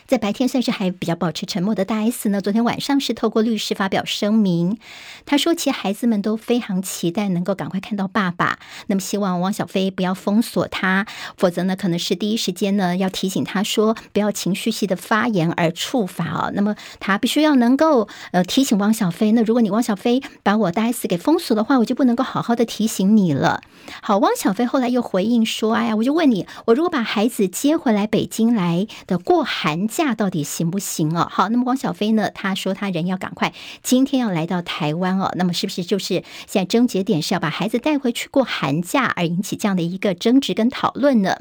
[0.07, 4.77] 在白天算是还比较保持沉默的大 S 呢，昨天晚上是透过律师发表声明，
[5.25, 11.05] 他说其实孩子们都非常期待能够赶快看到爸爸，那么希望汪小菲不要封锁他，
[11.37, 16.51] 否则呢可能是第一时间呢要提醒他说不要情绪性的发言而触法哦。
[16.53, 23.61] 那么他必须要能够呃提醒汪小菲，那如果你汪小菲把我大 S 给封锁的话，我就不能够好好的提醒你了。
[24.01, 29.78] 好，汪小菲后来又回应说，哎呀，我就问你，我如果把孩子接回来北京来的过海。
[29.79, 31.25] 寒假到底行不行哦？
[31.31, 32.29] 好，那么汪小菲呢？
[32.31, 35.31] 他说他人要赶快今天要来到台湾哦。
[35.37, 36.15] 那么是不是就是
[36.47, 41.37] 现在症结点是要把孩子带回去过寒假，而引起这样的一个争执跟讨论呢？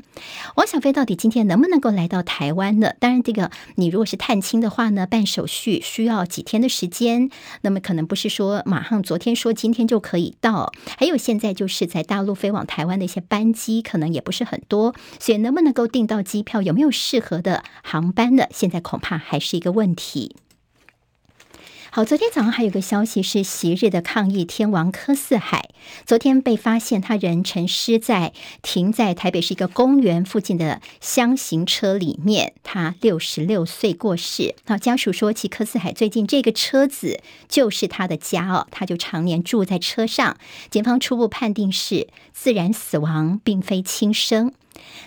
[0.55, 2.93] 汪小菲到底今天能不能够来到台湾呢？
[3.01, 7.31] 当然，这个你如果是探亲的话呢，办手续需要几天的时间，
[7.63, 10.73] 那么可能不是说马上昨天说今天就可以到。
[10.97, 18.49] 还有现在就是在大陆飞往台湾的一些班机，可能也不是很多，所以能不能够订到机票，有没有适合的航班的？
[18.53, 20.37] 现在恐怕还是一个问题。
[21.91, 25.71] 好，昨天早上还有个消息是，昔日的抗议天王柯四海，
[26.05, 34.55] 昨天被发现他人沉尸在停在台北市一个公园附近的厢型车里面，他六十六岁过世。
[34.67, 40.37] 好，家属说起柯四海最近这个车子就是他的家哦，他就常年住在车上。
[40.71, 44.53] 警方初步判定是自然死亡，并非轻生。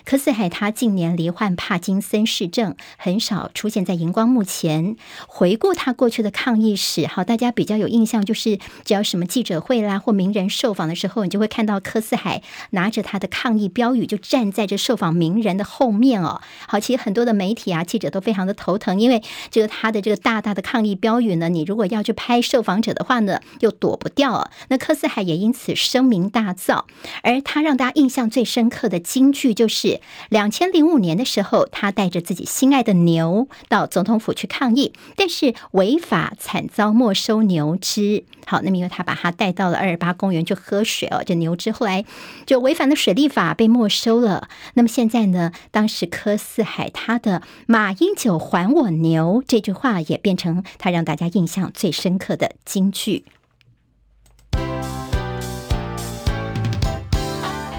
[0.04, 4.96] 柯斯海他近年罹患帕金森氏症，很少出现在荧光幕前。
[5.26, 16.40] 回顾他过去的抗议史，好，大家比较有印象，就是只要什么记者会啦或名人受访的时候，你就会看到柯斯海拿着他的抗议标语，就站在这受访名人的后面哦。
[16.66, 24.50] 好，其实很多的媒体啊记者都非常的头疼，因为这个他的这个大大的抗议标语呢，你如果要去拍受访者的话呢，又躲不掉。
[24.68, 26.84] 那柯斯海也因此声名大噪，
[27.22, 29.72] 而他让大家印象最深刻的金句就就。
[29.72, 38.24] 是两千零五年的时候，他带着自己心爱的牛到总统府去抗议，但是违法惨遭没收牛只。
[38.46, 42.04] 好，那么因为他把他带到了二二八公园去喝水哦，这牛只后来
[42.44, 44.46] 就违反了水利法被没收了。
[44.74, 53.24] 那么现在呢，当时柯四海他的“马英九还我牛”这句话也变成他让大家印象最深刻的金句。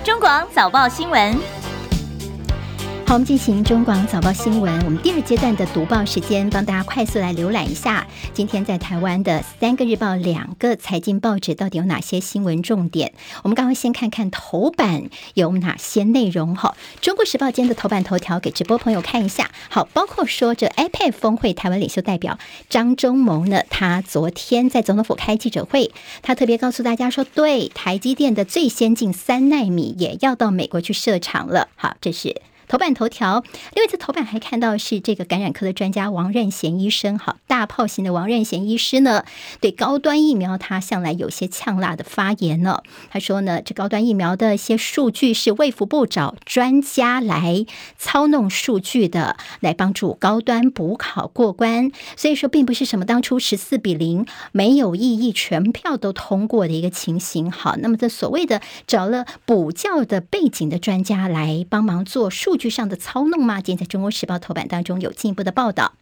[0.04, 1.53] 中广早报新闻。
[3.14, 4.74] 我们进行中广早报新闻。
[4.86, 13.14] 我们第二阶段的读报时间，帮大家快速来浏览一下今天在台湾的三个日报、两个财经报纸到底有哪些新闻重点。
[13.44, 16.56] 我们刚刚先看看头版有哪些内容。
[16.56, 19.52] 哈，中国时报今天的头版头条给直播朋友看一下。
[19.70, 25.92] 好，包括说这 iPad 峰会台湾领袖代表张忠谋呢，他昨天在总统府开记者会，
[26.24, 31.68] 他特别告诉大家说，对台积电的最先进三纳米也要到美国去设厂了。
[31.76, 32.42] 好，这是。
[32.74, 33.44] 头版头条，
[33.76, 39.26] 另外在头版还看到是这个感染科的专家王任贤医生，好，大炮型的王任贤医师呢，
[39.62, 42.82] 对高端疫苗他向来有些呛辣的发言呢。
[43.12, 47.64] 他说呢，这高端疫苗的一些数据是卫福部找专家来
[48.00, 57.52] 操弄数据的，来帮助高端补考过关，所以说并不是什么当初十四比零没有意义，全票都通过的一个情形。
[57.52, 62.58] 好，那么这所谓的找了补教的背景的专家来帮忙做数。
[62.63, 63.60] 据据上的操弄吗？
[63.60, 65.96] 今天在中国时报头版当中有进一步的报道。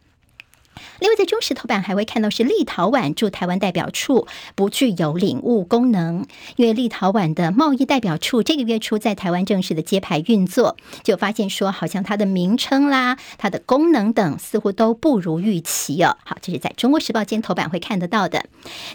[1.00, 16.16] 另外，在中时头版还会看到是立陶宛驻台湾代表处不具有领务功能，因为立陶宛的贸易代表处这个月初在台湾正式的揭牌运作，就发现说好像它的名称啦、它的功能等似乎都不如预期哦。
[16.24, 18.46] 好，这是在中国时报间头版会看得到的。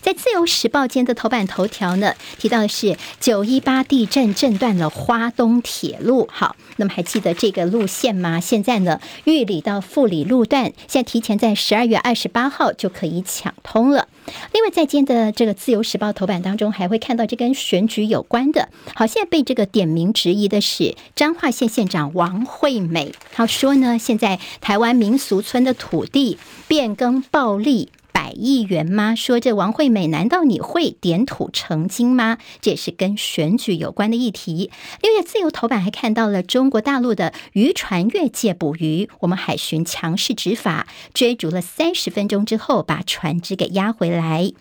[0.01, 6.27] 在自由时报间的头版头条呢，提到的是九一八地震震断了花东铁路。
[6.31, 8.39] 好，那么还记得这个路线吗？
[8.39, 11.97] 现在呢，玉里到富里路段现在提前在十二月。
[11.97, 14.07] 二十八号就可以抢通了。
[14.53, 18.69] 另外，在今天的这个《自由时报》头版当中，还会看到这跟选举有关的。
[18.95, 23.11] 好，现在被这个点名质疑的是彰化县县长王惠美。
[23.33, 26.37] 他说呢，现在台湾民俗村的土地
[26.69, 27.89] 变更暴力。
[28.17, 29.13] 百亿元吗？
[29.13, 32.39] 说这王惠美，难道你会点土成金吗？
[32.61, 34.71] 这也是跟选举有关的议题。
[35.03, 44.51] 六月自由头版还看到了中国大陆的渔船越界捕鱼，我们海巡强势执法，追逐了三十分钟之后，把船只给押回来。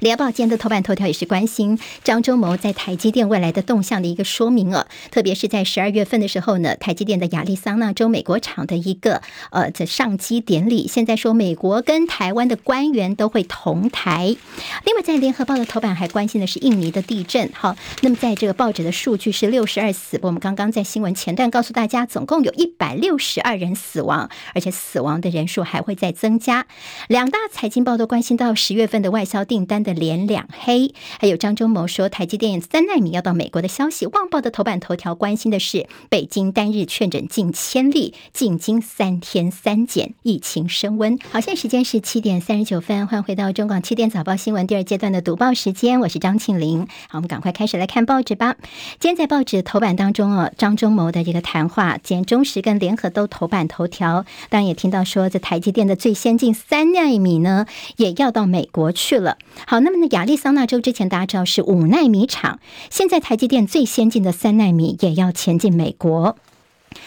[0.00, 14.36] 联合报今天的头版头条也是关心张忠谋在台积电未来的动向的一个说明啊，特别是在十二月份的时候呢，台积电的亚利桑那州美国厂的一个呃的上机典礼，现在说美国跟台湾的官员都会同台。
[14.84, 17.50] 另外，在联合报的头版还关心的是印尼的地震。
[17.54, 26.66] 好，那么在这个报纸的数据是六十二死，我们刚刚在新闻前段告诉大家，总共有一百六十二人死亡，而且死亡的人数还会再增加。
[27.08, 29.85] 两大财经报都关心到十月份的外销订单。
[29.86, 30.92] 的连两黑。
[31.20, 41.16] 还有张忠谋说台积电三纳米要到美国的消息，《旺报》的头版头条关心的是北京单日确诊近千例，进京三天三检，疫情升温。
[41.30, 46.88] 好，现在时间是七点三十九分，欢迎回到中广七点早报新闻第二阶段的读报时间，我是张庆玲。
[47.08, 48.56] 好，我们赶快开始来看报纸吧。
[48.98, 59.36] 今天在报纸头版当中哦，张忠谋的这个谈话，今天中时跟联合都头版头条，当然也听到说这台积电的最先进三纳米呢，也要到美国去了。
[59.66, 62.60] 好，那么呢，亚利桑那州之前大家知道是五纳米厂，
[62.90, 66.36] 现在台积电最先进的三纳米也要前进美国。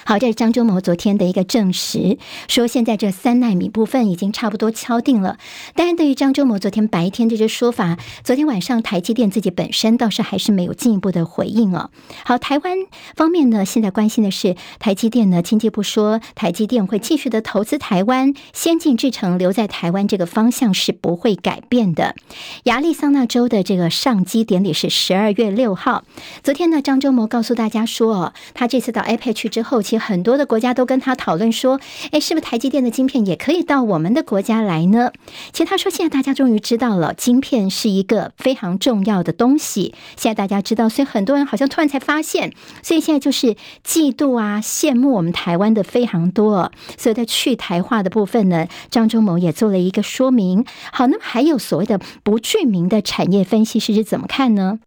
[0.05, 5.37] 好，这是张忠谋昨天的一个证实，说现在这三纳米部分已经差不多敲定了。
[5.75, 11.89] 当然，对于张忠谋昨天白天这些说法，昨天晚上台积电自己本身倒是还是没有进一步的回应哦。
[12.23, 12.77] 好，台湾
[13.15, 22.15] 方面呢，现在关心的是台积电呢，经济部说台积电会继续的投资台湾，先进制程留在台湾这个方向是不会改变的。
[22.63, 26.03] 亚利桑那州的这个上机典礼是十二月六号。
[26.43, 29.78] 昨天呢，张忠谋告诉大家说，哦，他这次到 APEC 去之后。
[29.81, 31.79] 其实很多的国家都跟他讨论说
[32.11, 35.11] ：“诶，是不是台积电的晶片也可以到我们的国家来呢？”
[35.51, 39.93] 其实他说：“现在大家终于知道了，晶片是一个非常重要的东西。
[40.15, 43.55] 现在大家知道，所以很多人好像突然才发现，所以现在就是
[43.85, 46.71] 嫉妒啊、羡慕我们台湾的非常多。
[46.97, 50.65] 所以在去台化的部分呢，张忠谋也做了一个说明。
[50.91, 54.79] 好，那么还有所谓的不具名的产业分析师是怎么看呢？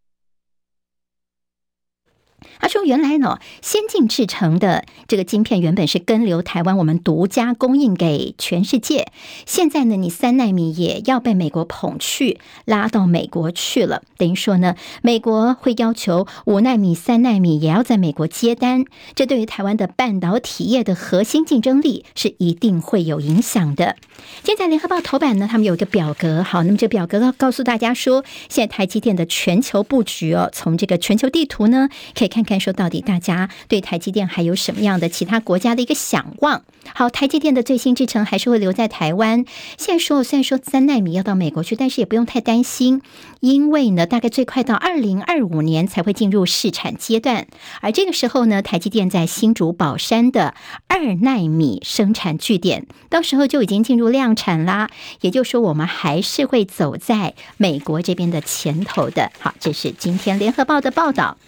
[2.62, 9.08] 他说：“原来呢，先进制成的这个晶片原本是根留台湾，我们独家供应给全世界。
[9.44, 14.02] 现在呢，你三奈米也要被美国捧去，拉到美国去了。
[14.16, 18.84] 等于说呢，美国会要求五奈米、三奈米也要在美国接单。
[19.16, 23.96] 这对于台湾的半导体业的核心竞争力是一定会有影响的。
[24.44, 26.44] 今天在联合报头版呢，他们有一个表格。
[26.44, 36.62] 好，那么这表格告诉大家说，现在台积电的全球布局哦，从这个全球地图呢，可以看看。”说到底，大家对台积电还有什么样的其他国家的一个想望？
[36.94, 39.44] 好，台积电的最新制程还是会留在台湾。
[39.78, 43.03] 现在说，虽然说三纳米要到美国去，但是也不用太担心，
[43.40, 47.46] 因为呢，大概最快到二零二五年才会进入试产阶段。
[47.80, 50.55] 而这个时候呢，台积电在新竹宝山的
[50.88, 54.90] 二纳米生产据点，到时候就已经进入量产啦。
[55.20, 59.30] 也就是说，我们还是会走在美国这边的前头的。
[59.38, 61.38] 好，这是今天联合报的报道。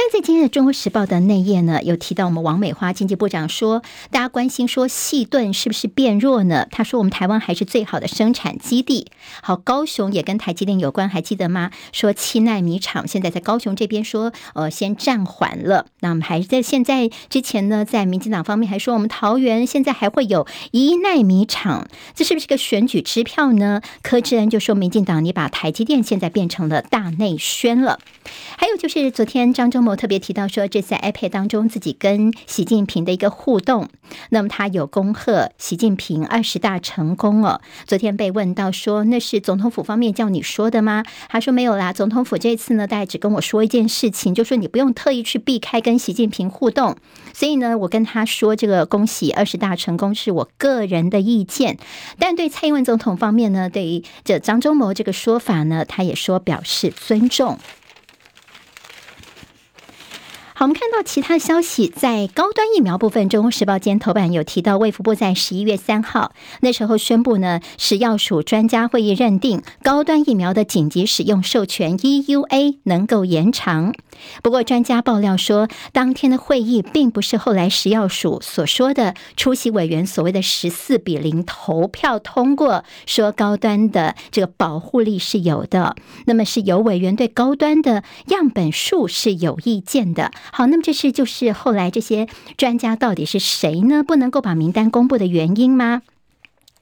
[0.00, 3.82] 但在今天的《中国时报》的内页呢，有提到我们王美花经济部长说，
[4.12, 6.68] 大家关心说细盾是不是变弱呢？
[6.70, 9.08] 他说我们台湾还是最好的生产基地。
[9.42, 11.72] 好，高雄也跟台积电有关，还记得吗？
[11.90, 15.86] 说七纳米厂现在在高雄这边说，呃，先暂缓了。
[15.98, 23.82] 那我们还在现在之前呢，在民进党方面还说我们桃园现在还会有一纳米厂，这是不是个选举支票呢？
[24.02, 27.98] 柯志恩就说，民进党你把台积电现在变成了大内宣了。
[28.56, 33.88] 还有就是昨天张忠我特别提到说，这次在 iPad 当中自己跟习近平的一个互动，
[34.30, 37.60] 那么他有恭贺习近平二十大成功哦。
[37.86, 41.04] 昨天被问到说，那是总统府方面叫你说的吗？
[41.28, 46.96] 他说没有啦，总统府这次呢，大概只跟我说一件事情，就说你不用特意去避开跟习近平互动。
[47.32, 51.78] 所以呢，我跟他说这个恭喜二十大成功是我个人的意见，
[52.18, 57.58] 但对蔡英文总统方面呢，对于这张忠谋这个说法呢，他也说表示尊重。
[60.58, 66.32] 好，我们看到其他消息，在高端疫苗部分，《中时报》今天头版有提到，卫福部在十一月三号
[66.62, 73.94] 那时候宣布呢，是药署专家会议认定高端疫苗的紧急使用授权 （EUA） 能够延长。
[74.42, 85.96] 不过，专家爆料说，当天的会议并不是后来食药署所说的出席委员所谓的十四比零投票通过，说高端的这个保护力是有的。
[86.26, 90.32] 那么，是有委员对高端的样本数是有意见的。
[90.52, 94.02] 好，那么这是就是后来这些专家到底是谁呢？
[94.02, 96.02] 不能够把名单公布的原因吗？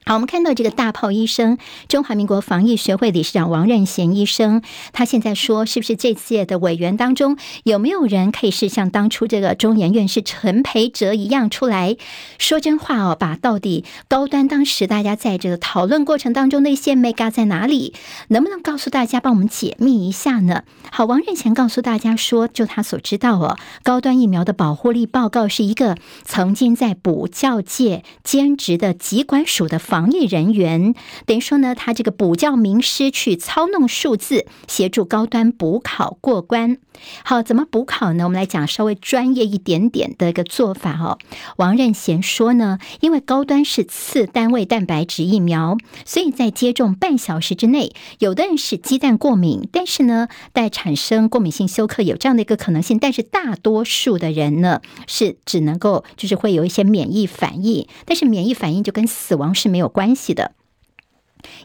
[0.07, 1.57] 好，我们看到这个大炮医生，
[1.89, 4.61] 中华民国防疫学会理事长王任贤医生，
[4.93, 11.97] 他现在说，是不是这届的委员当中有没有人可以是像当初这个中研院士陈培哲一样出来
[12.39, 13.17] 说真话哦？
[13.19, 17.93] 把到底高端当时大家在这个讨论过程当中的一些眉角在哪里，
[18.29, 20.63] 能不能告诉大家帮我们解密一下呢？
[20.89, 29.96] 好，王任贤告诉大家说，就他所知道哦，高端疫苗的保护力报告是一个曾经在补教界兼职的疾管署的防。
[29.97, 30.93] 防疫人员，
[31.25, 36.77] 等于说呢，他这个补教名师去操弄数字，协助高端补考过关。
[37.23, 38.23] 好，怎么补考呢？
[38.25, 41.17] 我们来讲稍微专业一点点的一个做法哦。
[41.57, 60.53] 王任贤说呢，因为高端是次单位蛋白质疫苗，所以在接种半小时之内，有的人是鸡蛋过敏，但是呢，带产生过敏性休克有这样的一个可能性，但是大多数的人呢，是只能够就是会有一些免疫反应，但是免疫反应就跟死亡是没有关系的。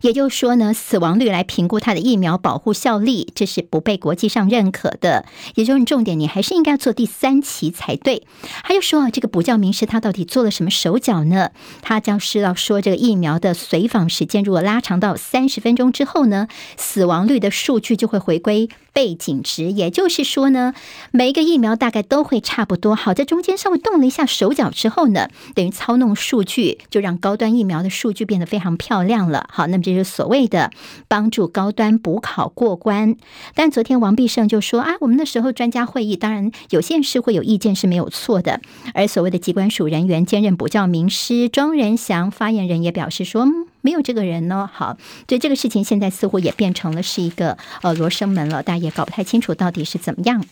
[0.01, 5.25] 也就是说呢，死亡率来评估它的疫苗保护效力，这是不被国际上认可的。
[5.55, 8.23] 也就是重点，你还是应该做第三期才对。
[8.63, 11.51] 还有说啊，这个补教名师他到底做了什么手脚呢？
[11.81, 19.73] 他将是要说，这个疫苗的随访时间如果拉长到三十分钟之后呢，死亡率的数据就会回归背景值。
[19.73, 20.75] 也就是说呢，
[21.11, 22.95] 每一个疫苗大概都会差不多。
[22.95, 29.49] 好，在中间稍微动了一下手脚之后呢，等于操弄数据，就让高端疫苗的数据变得非常漂亮了。
[29.51, 29.67] 好。
[29.73, 30.71] 那么这就是所谓的
[31.09, 33.17] 帮助高端补考过关。
[33.57, 38.61] 但昨天王必胜就说啊，我们那时候专家会议，当然有些人是会有意见是没有错的。
[38.95, 43.47] 而所谓的机关署人员兼任补教名师庄人祥发言人也表示说，
[43.81, 44.71] 没有这个人呢。
[44.73, 44.97] 好，
[45.27, 50.45] 所以这个事情现在似乎也变成了是一个呃罗生门了，大家也搞不太清楚到底是怎么样。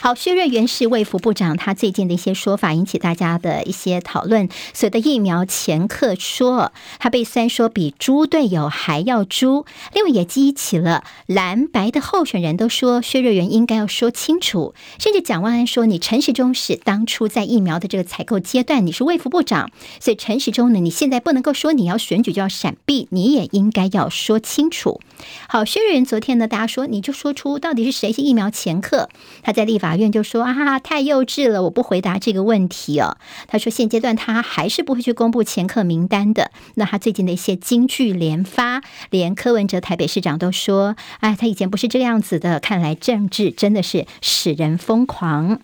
[0.00, 4.48] 好，薛瑞元是卫福部长，他最近的一些说法引起大家的一些讨论。
[4.72, 9.66] 所谓的疫苗前客说，他被酸说比猪队友还要猪。
[9.92, 14.72] 另外也激起了蓝白的候选人都说，薛瑞元应该要说清楚。
[15.00, 25.00] 甚至蒋万安说，你陈时中是当初在疫苗的这个采购阶段，你是卫福部长，所以陈时中呢，你现在不能够说你要选举就要闪避，你也应该要说清楚。
[25.48, 29.08] 好，薛瑞元昨天呢，大家说你就说出到底是谁是疫苗前客，
[29.42, 29.87] 他在立法。
[29.88, 33.16] 法院就说啊，太幼稚了，我不回答这个问题哦。
[33.46, 36.50] 他说现阶段他还是不会去公布前客名单的。
[36.74, 42.60] 那他最近的一些金句连发，连柯文哲台北市长都说，哎，他以前不是这个样子的。
[42.60, 45.60] 看来政治真的是使人疯狂。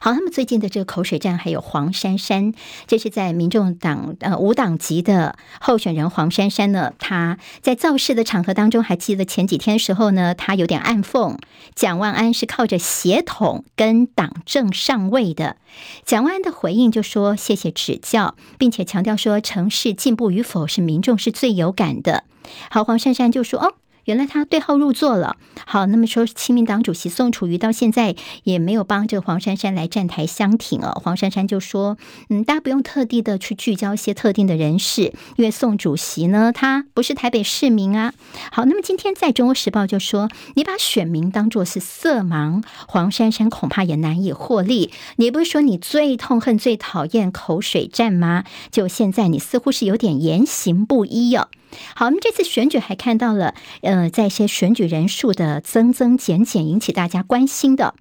[0.00, 2.52] 好，那么最近的这个口水战，还有黄珊珊，
[2.86, 11.36] 这是在民众党呃无党籍的候选人黄珊珊呢，她在造势的场合当中，还记得前几天时候呢，她有点暗讽
[11.74, 15.56] 蒋万安是靠着协统跟党政上位的。
[16.04, 22.24] 蒋万安的回应就说谢谢指教，并且强调说城市进步与否是民众是最有感的。
[22.70, 23.74] 好，黄珊珊就说哦。
[24.08, 25.36] 原来他对号入座了。
[25.66, 30.98] 好，那么说，亲民党主席宋楚瑜到现在也没有帮这个黄珊珊来站台相挺哦。
[31.04, 31.98] 黄珊珊就说
[32.30, 38.14] ：“嗯，大家不用特地的去聚焦一些特定的人士，因为宋主席呢，他不是台北市民啊。”
[38.50, 44.90] 好，那么今天在《中国时报》就说：“你把选民当作是色盲，黄珊珊恐怕也难以获利。
[45.16, 48.44] 你不是说你最痛恨、最讨厌口水战吗？
[48.70, 51.48] 就现在，你似乎是有点言行不一哦。”
[51.94, 57.94] 好，我们这次选举还看到了，呃，在一些选举人数的增增减减，引起大家关心的。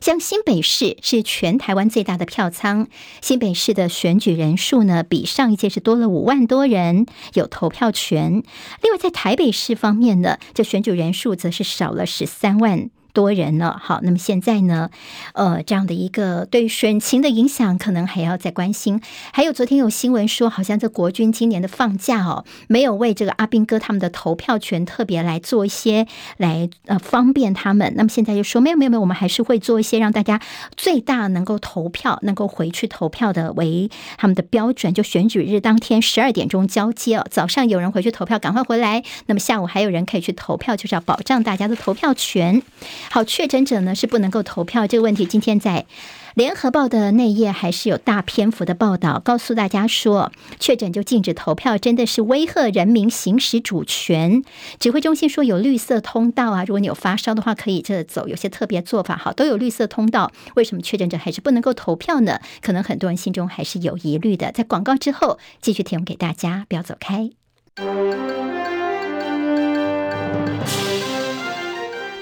[0.00, 2.88] 像新北市是全台湾最大的票仓，
[3.20, 7.04] 新北市的选举人数呢，比上一届是多了五万多人
[7.34, 8.42] 有投票权。
[8.82, 12.88] 另外，在台北市方面呢，这选举人数则是少了十三万。
[13.12, 14.90] 多人了，好，那么现在呢，
[15.34, 19.00] 呃，这样的一个对选情的影响，可能还要再关心。
[19.32, 26.06] 还有昨天有新闻说，好像这国军今年的放假哦，没有为这个阿兵哥他们的投票权特别来做一些
[26.36, 27.92] 来呃方便他们。
[27.96, 30.40] 那么现在就说没有没有没有，我们还是会做一些让大家
[30.76, 34.92] 最大能够投票、能够回去投票的为他们的标准。
[34.92, 39.02] 就选举日当天十二点钟交接哦，早上有人回去投票，赶快回来。
[39.26, 42.62] 那么下午还有人可以去投票，就是要保障大家的投票权。
[43.10, 45.86] 好，确诊者呢是不能够投票这个问题，今天在
[46.34, 50.30] 联合报的内页还是有大篇幅的报道，告诉大家说，
[50.60, 54.42] 确诊就禁止投票，真的是威吓人民行使主权。
[54.78, 60.30] 指挥中心说有绿色通道啊，如果你有发烧的话，可以这走，有些特别做法，好，都有绿色通道。
[60.54, 62.40] 为什么确诊者还是不能够投票呢？
[62.62, 64.52] 可能很多人心中还是有疑虑的。
[64.52, 67.30] 在广告之后继续提供给大家，不要走开。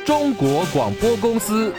[0.09, 1.71] 中国广播公司。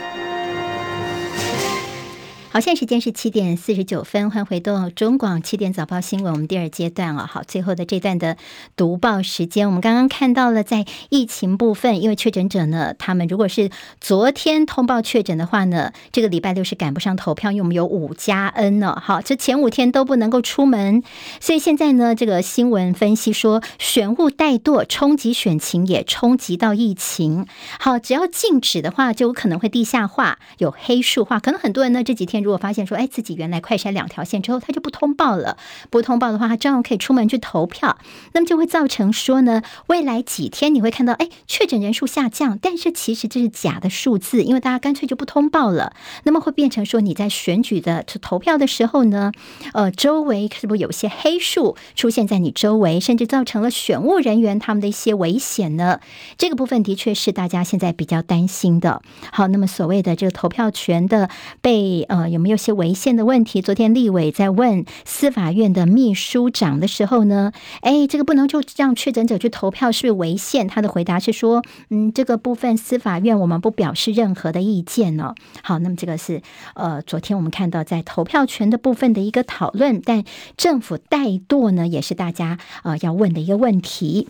[2.52, 8.38] 好，现在时间是七点四十九分，欢迎回到中广七点早报新闻，我们第二阶段啊，好，最后的这段的
[8.76, 13.70] 读报时间，我们刚刚看到了在疫情部分，因为确诊者呢，他们如果是
[14.02, 21.04] 昨天通报确诊的话呢，这个礼拜六是赶不上投票，因为我们有五加 N 呢，好，这前五天都不能够出门，
[21.40, 27.46] 所以现在呢，这个新闻分析说，选务怠惰冲击选情，也冲击到疫情。
[27.80, 32.39] 好，只要禁止的话，就有可能会地下化，有黑数化，可能很多人呢这几天。
[32.42, 35.58] 如果发现说，哎，自己原来快筛两条线之后，他就不通报了，
[35.90, 37.98] 不通报的话，他照样可以出门去投票，
[38.34, 49.32] 那么就会造成说呢，未来几天你会看到，哎，确诊人数下降，但是其实这是假的数字，因为大家干脆就不通报了，那么会变成说你在选举的投票的时候呢，
[49.74, 56.00] 呃，周围是不是有些黑数出现在你周围，甚至造成了选务人员他们的一些危险呢？
[56.38, 59.02] 这个部分的确是大家现在比较担心的。
[59.32, 61.30] 好，那么所谓的这个投票权的
[61.62, 63.62] 被呃有没有些违宪的问题？
[63.62, 67.52] 昨天立委在问司法院的秘书长的时候呢，
[67.82, 70.68] 哎，这个不能就让确诊者去投票，是不是违宪？
[70.68, 75.34] 他的回答是说，嗯，这个部分司法院我们不表示任何的意见呢。
[75.62, 76.42] 好，那么这个是
[76.76, 80.24] 呃昨天我们看到在投票权的部分的一个讨论，但
[80.56, 84.28] 政府怠惰呢，也是大家呃要问的一个问题。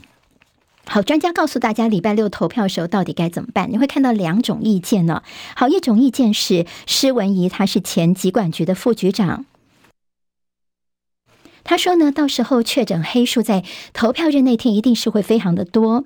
[0.91, 3.71] 好，专家告诉大家，礼拜六投票的时候到底该怎么办？
[3.71, 5.21] 你会看到两种意见呢。
[5.55, 9.45] 好，一种意见是施文仪，他是前疾管局的副局长，
[11.63, 13.63] 他说呢，到时候确诊黑数在
[13.93, 16.05] 投票日那天一定是会非常的多。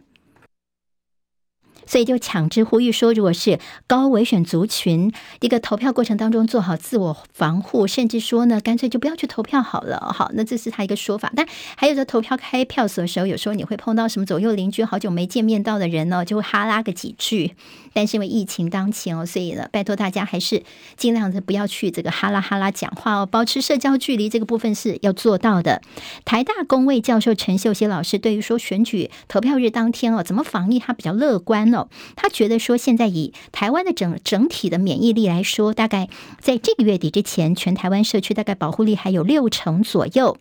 [1.85, 5.11] 所以就强制呼吁说，如果是高危险族群，
[5.41, 10.13] 一个投票过程当中做好自我防护，甚至说呢，干脆就不要去投票好了。
[10.15, 11.31] 好，那这是他一个说法。
[11.35, 17.55] 但还有在投票开票所的时候，有时候你会碰到什么左右邻居好久没见面到的人呢，就会哈拉个几句。
[17.93, 20.63] 但是因为疫情当前哦，所以呢，拜托大家还是
[20.97, 25.81] 尽量的不要去这个哈拉哈拉讲话哦，保持社交距离，这个部分是要做到的。
[26.25, 31.87] 台大公卫教授陈秀熙老师对于说选举投票日当天哦，怎么防疫，他比较乐观哦。
[32.15, 40.37] 他觉得说，现在以台湾的整整体的免疫力来说，大概在这个月底之前，全台湾社区大概保护力还有六成左右。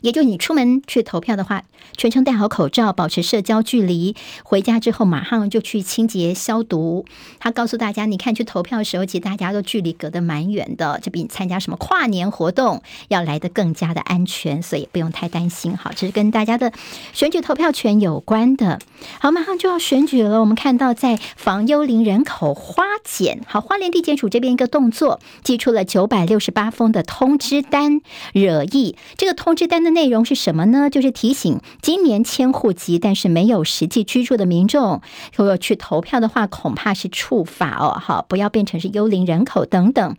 [0.00, 1.62] 也就你出门去投票的话，
[1.96, 7.04] 全程戴好口罩，保持社交距离，回家之后马上就去清洁消毒。
[7.38, 15.76] 他告诉大家，你看去投票的时候，其实大家都距离隔得蛮远的，就比你参加什么跨年活动要来得更加的安全，所以不用太担心。
[15.76, 16.72] 好，这是跟大家的
[17.12, 18.80] 选举投票权有关的。
[19.20, 28.00] 好，马上就要选举了，我们看到在防幽灵人口花检，好，花莲地检署这边一个动作，寄出了九百六十八封的通知单，
[28.32, 29.75] 惹意这个通知单。
[29.82, 30.90] 的内容是什么呢？
[30.90, 35.02] 就是提醒今年迁户籍但是没有实际居住的民众，
[35.34, 37.98] 如果去投票的话，恐怕是触法哦。
[38.00, 40.16] 好，不要变成是幽灵人口等等。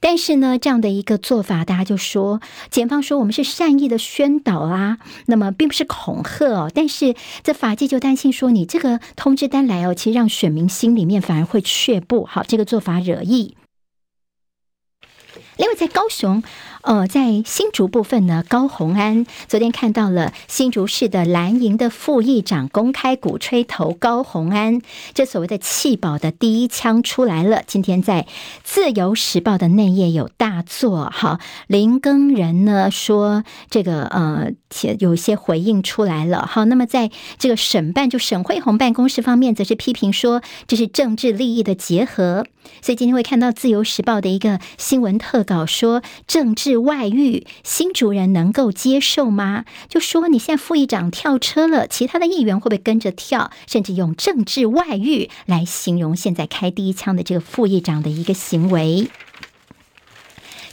[0.00, 2.40] 但是呢，这样的一个做法，大家就说，
[2.70, 6.70] 检方说我们是善意的宣导啊，那么并不是恐吓哦。
[6.74, 12.24] 但是这法纪就担心说，你这个通知单来哦，其实让选民心里面反而会却步。
[12.24, 13.56] 好，这个做法惹意。
[15.56, 16.42] 另外，在高雄。
[16.86, 24.80] 呃，在新竹部分呢，高虹安昨天看到了新竹市的蓝营的副议长公开鼓吹投高虹安，
[25.12, 27.64] 这所谓的弃保的第一枪出来了。
[27.66, 28.28] 今天在
[28.62, 42.46] 自由时报的内页有大作，哈，林耕仁呢说这个呃，且有一些回应出来了，好，那么在这个审办就沈慧虹办公室方面则是批评说这是政治利益的结合，
[42.80, 46.75] 所以今天会看到自由时报的一个新闻特稿说政治。
[46.78, 49.64] 外遇，新主人能够接受吗？
[49.88, 53.50] 就说你现在副议长跳车了，其他的议员会不会跟着跳？
[53.66, 59.08] 甚至用政治外遇来形容现在开第一枪的这个副议长的一个行为。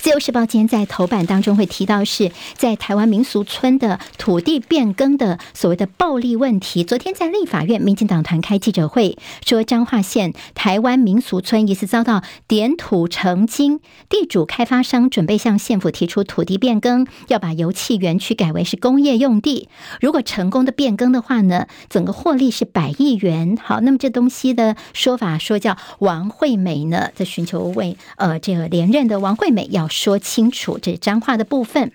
[0.03, 6.83] 自由时报今天在头版当中会提到，是在台湾民俗村的土地变更的所谓的暴力问题。
[6.83, 13.79] 昨天在立法院，民进党团开记者会说，彰化县台湾民俗村疑似遭到点土成金，
[14.09, 19.69] 地主开发商准备向县府提出土地变更，要把油气园区改为是工业用地。
[20.01, 23.57] 如果成功的变更的话呢，整个获利是百亿元。
[23.63, 29.87] 好，那么这东西的说法说叫王惠美呢，在寻求为呃这个连任的王惠美要。
[29.93, 31.91] 说清楚，这是彰化的部分。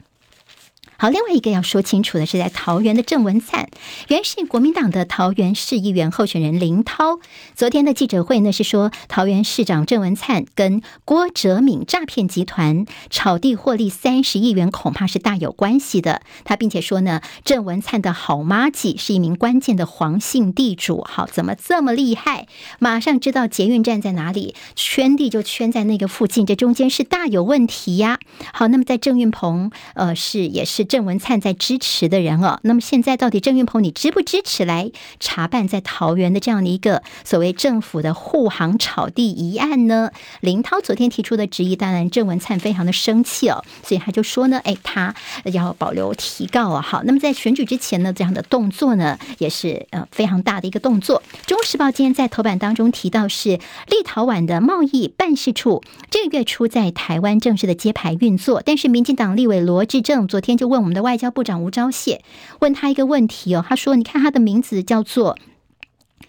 [1.01, 3.69] 好，另外一个要说清楚的是，在桃园的郑文灿，
[4.09, 7.21] 原是国民党的桃园市议员候选人林涛，
[7.55, 16.23] 昨天的记者会呢是说，桃园市长郑文灿跟郭哲敏诈骗集团炒地获利三十亿元，恐怕是大有关系的。
[16.43, 21.07] 他并且说呢，郑文灿的好麻吉是一名关键的黄姓地主。
[21.09, 22.49] 好，怎么这么厉害？
[22.81, 28.19] 马上知道捷运站在哪里，圈地就圈在那个附近，这中间是大有问题呀。
[28.53, 30.88] 好，那么在郑运鹏，呃，是也是。
[30.89, 32.59] 郑文灿在支持的人哦。
[32.63, 40.11] 那么现在到底郑运鹏你支不支持来查办在桃园的这样的一个所谓政府的护航炒地一案呢？
[40.41, 45.15] 林涛昨天提出的质疑，当然郑文灿非常的生气哦，所以他就说呢，哎，他
[45.45, 46.81] 要保留提告啊。
[46.81, 51.23] 好，那么在选举之前呢，这样的动作呢，也是呃非常大的一个动作。
[51.47, 60.78] 中时报今天在头版当中提到是立陶宛的贸易办事处这个月初在台湾正式的揭牌运作，但是民进党立委罗志正昨天就问。
[60.81, 62.21] 我们的外交部长吴钊燮
[62.61, 65.37] 问他一个问题哦，他说：“你看他的名字叫做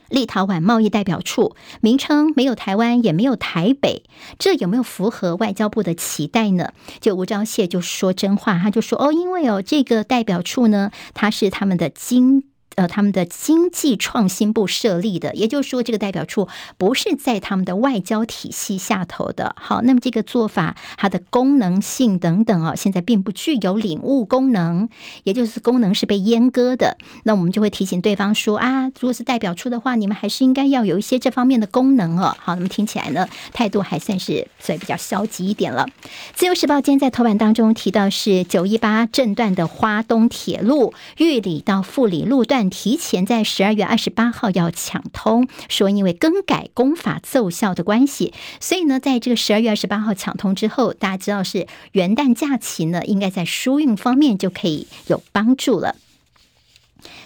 [0.10, 4.04] 立陶宛贸易代表处，名称没有台湾也没有台北，
[4.38, 12.44] 这有没有符合外交部的期待呢？”就吴钊燮就说真话，他就说：“哦，因为哦，这个代表处呢，它是他们的经。”
[12.80, 19.54] 呃，他们的经济创新部设立的，也就是说，这个代表处不是在他们的外交体系下头的。
[19.60, 24.88] 好，那么这个做法，它的功能性等等哦，现在并不具有领悟功能，
[25.26, 26.96] 也就是功能是被阉割的。
[27.24, 32.34] 那我们就会提醒对方说啊，如果是代表处的话，你们还是应该要有一些这方面的功能哦。
[32.40, 35.86] 好，那么听起来呢，态度还算是所以比较消极一点了。
[36.34, 42.69] 《自由时报》今天在头版当中提到，是九一八震断的花东铁路玉里到富里路段。
[42.70, 48.34] 提前在十二月二十八号要抢通说因为更改公法奏效的关系。
[48.60, 55.96] 所以呢在这个十二月二十八号抢通之后大家知道是元旦假期呢应该在疏运方面就可以有帮助了。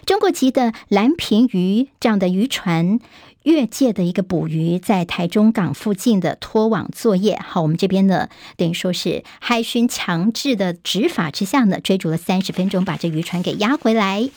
[0.06, 3.00] 中国籍的蓝瓶鱼这样的渔船
[3.44, 7.38] 越界的一个捕鱼，在台中港附近的拖网作业。
[7.46, 14.30] 好，我们这边呢，等于说是海巡强制的执法之下呢，追逐了三十分钟，把这渔船给压回来。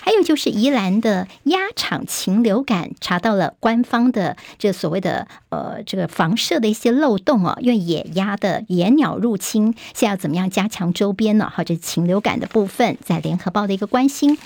[0.00, 11.52] 还有就是宜兰的鸭场禽流感，查到了官方的这所谓的呃这个防射的一些漏洞哦，因为野鸭的野鸟入侵，现在要怎么样加强周边呢？
[11.54, 14.36] 好，这禽流感的部分，在联合报的一个关心。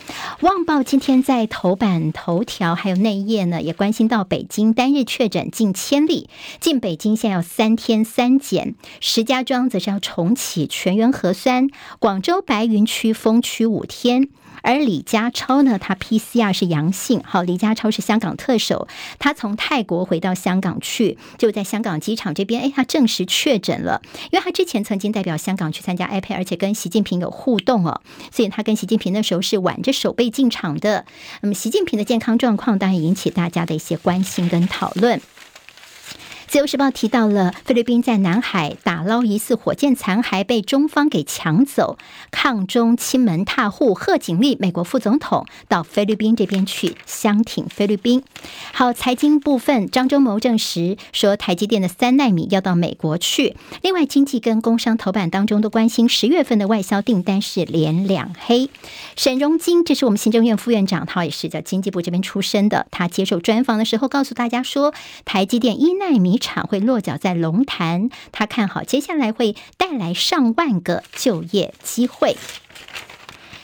[0.40, 4.01] 旺报今天在头版头条还有内页呢，也关心。
[4.08, 6.28] 到北京单日确诊近千例
[6.60, 14.28] 进北京现要三天三检石家庄则是要重启全员核酸广州白云区封区五天
[14.62, 18.88] 而李家超呢，他 PCR 是阳性，好，李家超是香港特首，
[19.18, 24.00] 他从泰国回到香港去，就在香港机场这边，诶，他证实确诊了。
[24.30, 28.00] 因为他之前曾经代表香港去参加 iPad 而且跟习近平有互动哦，
[28.30, 31.04] 所以他跟习近平那时候是挽着手背进场的。
[31.40, 35.20] 那么习近平的健康状况当然引起大家的一些关心跟讨论。
[36.52, 41.96] 自由时报提到了菲律宾在南海打捞疑似火箭残骸被中方给抢走
[42.30, 48.22] 抗中亲门踏户贺锦丽美国副总统到菲律宾这边去相挺菲律宾。
[48.74, 53.56] 好财经部分张忠谋证实说台积电的三纳米要到美国去。
[53.80, 58.68] 另外经济跟工商头版当中都关心十月份的外销订单是连两黑。
[59.16, 64.92] 沈荣金这是我们行政院副院长他也是在经济部这边出身的他接受专访的时候告诉大家说
[65.24, 72.36] 台积电一纳米厂会落脚在龙潭，他看好接下来会带来上万个就业机会。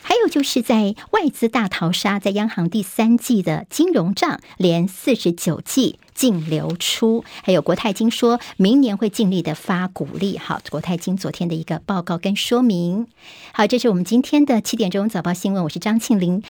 [0.00, 5.98] 还有就是在外资大逃杀，在央行第三季的金融账连四十九季。
[6.18, 10.36] 净流出，还有国泰金说明年会尽力的发鼓励。
[10.36, 13.06] 好，国泰金昨天的一个报告跟说明。
[13.52, 16.42] 好，这是我们今天的七点钟早报新闻，我是张庆林。